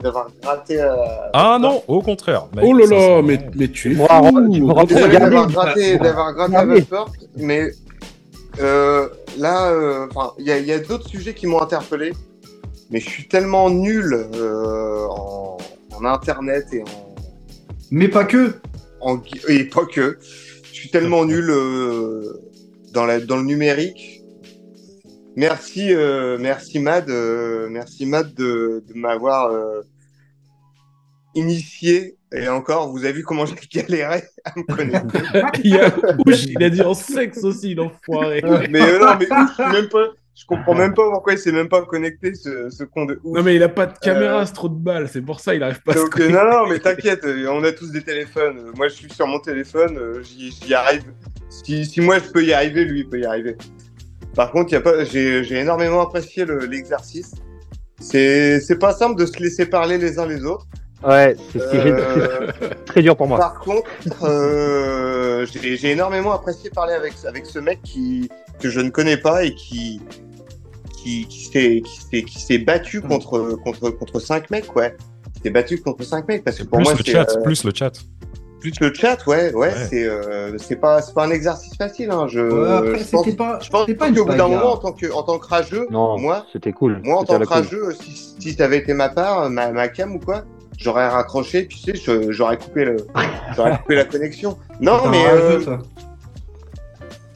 [0.00, 0.80] d'avoir raté.
[1.32, 2.46] ah non, au contraire.
[2.62, 3.94] oh là là, mais, mais tu es.
[3.94, 7.72] D'avoir gratté, d'avoir gratté à votre porte, mais
[8.60, 10.06] euh, là, euh,
[10.38, 12.12] il y a, y a d'autres sujets qui m'ont interpellé,
[12.90, 15.58] mais je suis tellement nul euh, en,
[15.96, 17.14] en, internet et en.
[17.90, 18.54] Mais pas que.
[19.00, 20.18] En, et pas que.
[20.64, 22.40] Je suis tellement nul euh,
[22.92, 24.23] dans, la, dans le numérique.
[25.36, 27.08] Merci, euh, merci Mad,
[27.70, 29.50] merci Mad de, de m'avoir
[31.34, 35.18] initié et encore, vous avez vu comment j'ai galéré à me connecter.
[35.64, 35.92] il, a...
[36.26, 38.42] il a dit en sexe aussi, l'enfoiré.
[38.70, 40.08] mais euh, non, mais je même pas.
[40.36, 43.36] Je comprends même pas pourquoi il s'est même pas connecté, ce, ce con de ouf.
[43.36, 44.46] Non, mais il a pas de caméra, euh...
[44.46, 46.32] c'est trop de balles, c'est pour ça il arrive pas à se connecter.
[46.32, 48.72] Non, non, mais t'inquiète, on a tous des téléphones.
[48.76, 51.04] Moi, je suis sur mon téléphone, euh, j'y arrive.
[51.48, 53.56] Si, si, moi je peux y arriver, lui il peut y arriver.
[54.34, 54.70] Par contre,
[55.10, 57.34] j'ai énormément apprécié l'exercice.
[58.00, 60.66] C'est pas simple de se laisser parler les uns les autres.
[61.06, 62.50] Ouais, c'est euh...
[62.86, 63.36] très dur pour moi.
[63.38, 63.90] Par contre,
[64.22, 69.44] euh, j'ai énormément apprécié parler avec, avec ce mec qui, que je ne connais pas
[69.44, 70.00] et qui,
[71.02, 73.02] qui, qui s'est battu mm.
[73.02, 74.96] contre, contre, contre 5 mecs, ouais.
[75.36, 77.64] Il s'est battu contre 5 mecs parce que pour plus moi, le chat, euh, plus
[77.64, 77.92] le chat.
[78.64, 82.10] Plus le chat, ouais, ouais, c'est euh, c'est pas, pas un exercice facile.
[82.10, 82.28] Hein.
[82.28, 85.22] Je, ouais, je pense, pas, je pense qu'au bout d'un moment, en tant que, en
[85.22, 86.98] tant que rageux, non, moi, c'était cool.
[87.04, 90.16] Moi, en tant que rageux, si, si ça avait été ma part, ma, ma cam
[90.16, 90.44] ou quoi,
[90.78, 91.92] j'aurais raccroché, tu sais,
[92.30, 92.96] j'aurais coupé, le,
[93.82, 94.56] coupé la connexion.
[94.80, 95.26] Non, mais.
[95.28, 95.76] Euh,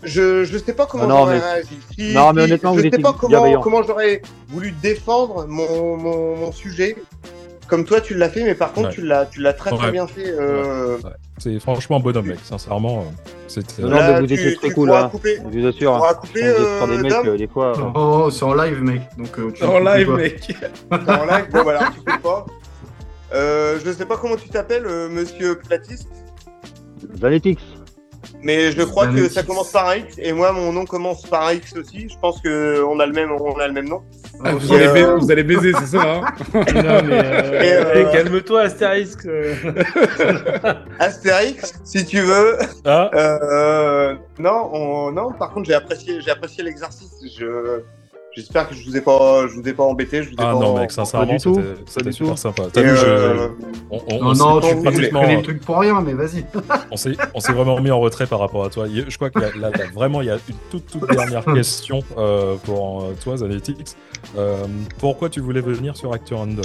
[0.03, 2.14] je, je sais pas comment ah j'aurais réagi.
[2.14, 6.97] non, mais honnêtement, je sais pas comment, comment j'aurais voulu défendre mon, mon, mon, sujet.
[7.69, 10.07] Comme toi, tu l'as fait, mais par contre, tu l'as, tu l'as très très bien
[10.07, 10.29] fait.
[10.29, 10.99] Euh...
[11.37, 12.39] C'est franchement un bonhomme, mec.
[12.43, 13.83] Sincèrement, euh, c'était.
[13.83, 15.09] Non, mais vous étiez très cool, là.
[15.11, 15.93] Couper, je vous assure.
[15.93, 17.73] Tu pourras couper, euh, des mecs, euh, des fois.
[17.95, 19.03] Oh, c'est en live, mec.
[19.16, 20.57] Donc, tu en live, mec.
[20.91, 22.47] en live, bon, voilà, tu peux pas.
[23.33, 26.09] Euh, je ne sais pas comment tu t'appelles, euh, monsieur Platiste.
[27.14, 27.62] Vanetix.
[28.43, 31.49] Mais je crois que ça commence par un X et moi mon nom commence par
[31.49, 32.09] un X aussi.
[32.09, 34.03] Je pense qu'on a le même, on a le même nom.
[34.45, 36.24] Ah, vous, allez baiser, c'est ça hein
[36.55, 39.16] Non mais euh, calme-toi Astérix.
[41.01, 42.59] Astérix, si tu veux.
[42.84, 43.11] Ah.
[44.39, 45.32] non, non.
[45.32, 47.11] Par contre j'ai apprécié, j'ai apprécié l'exercice.
[47.39, 47.82] Je
[48.39, 50.22] J'espère que je vous ai pas, je vous ai pas embêté.
[50.22, 52.64] Je vous ai ah pas non, mec, sincèrement, c'était super sympa.
[52.72, 53.05] T'as vu, je...
[53.05, 53.49] Euh,
[53.91, 55.26] on, on, non, non, tu pratiquement...
[55.26, 56.45] des trucs pour rien, mais vas-y.
[56.93, 58.86] on s'est, on s'est vraiment mis en retrait par rapport à toi.
[58.86, 63.03] Je crois que là, vraiment, il y a une toute, toute dernière question euh, pour
[63.03, 63.97] euh, toi, Zanetix.
[64.36, 64.66] Euh,
[64.99, 66.64] pourquoi tu voulais venir sur Acteur Random?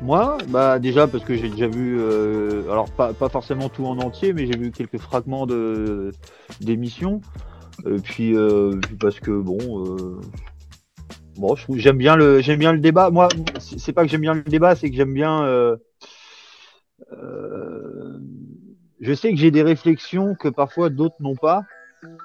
[0.00, 3.98] Moi, bah déjà parce que j'ai déjà vu, euh, alors pas, pas forcément tout en
[3.98, 6.12] entier, mais j'ai vu quelques fragments de
[6.62, 7.20] d'émissions.
[7.86, 10.20] Et puis, euh, parce que bon, euh,
[11.36, 13.10] bon, j'aime bien le, j'aime bien le débat.
[13.10, 15.44] Moi, c'est pas que j'aime bien le débat, c'est que j'aime bien.
[15.44, 15.76] Euh,
[19.00, 21.62] je sais que j'ai des réflexions que parfois d'autres n'ont pas.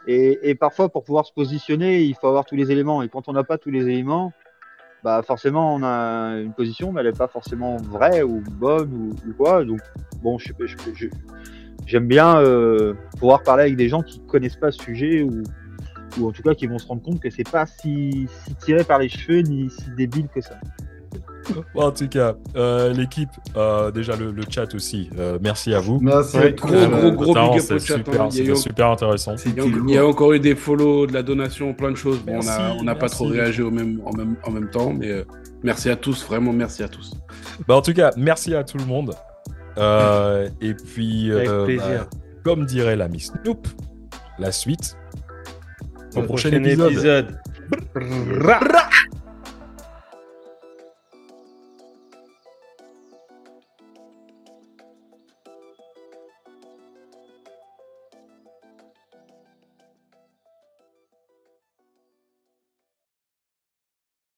[0.08, 3.02] Et, parfois, pour pouvoir se positionner, il faut avoir tous les éléments.
[3.02, 4.34] Et quand on n'a pas tous les éléments,
[5.04, 9.34] bah forcément, on a une position, mais elle n'est pas forcément vraie ou bonne ou,
[9.34, 9.64] quoi.
[9.64, 9.80] Donc,
[10.22, 11.08] bon, je, je, je,
[11.86, 15.44] j'aime bien euh, pouvoir parler avec des gens qui connaissent pas ce sujet ou,
[16.20, 18.84] ou en tout cas qui vont se rendre compte que c'est pas si, si tiré
[18.84, 20.60] par les cheveux ni si débile que ça.
[21.74, 25.80] Bon, en tout cas, euh, l'équipe, euh, déjà le, le, chat aussi, euh, merci à
[25.80, 26.00] vous.
[26.00, 26.38] Merci.
[26.38, 27.98] Ouais, gros, gros, gros big up au chat.
[27.98, 28.30] Super, hein.
[28.30, 29.36] C'était super intéressant.
[29.46, 32.20] Il y, a, encore eu des follow, de la donation, plein de choses.
[32.20, 32.40] Bon,
[32.80, 35.26] on n'a pas trop réagi au même, en, même, en même temps, mais
[35.64, 37.14] merci à tous, vraiment merci à tous.
[37.68, 39.14] Bah, en tout cas, merci à tout le monde.
[39.80, 42.08] Euh, et puis, euh, bah,
[42.44, 43.68] comme dirait la Miss Snoop,
[44.38, 44.98] la suite
[46.16, 47.40] au, prochain, épisode.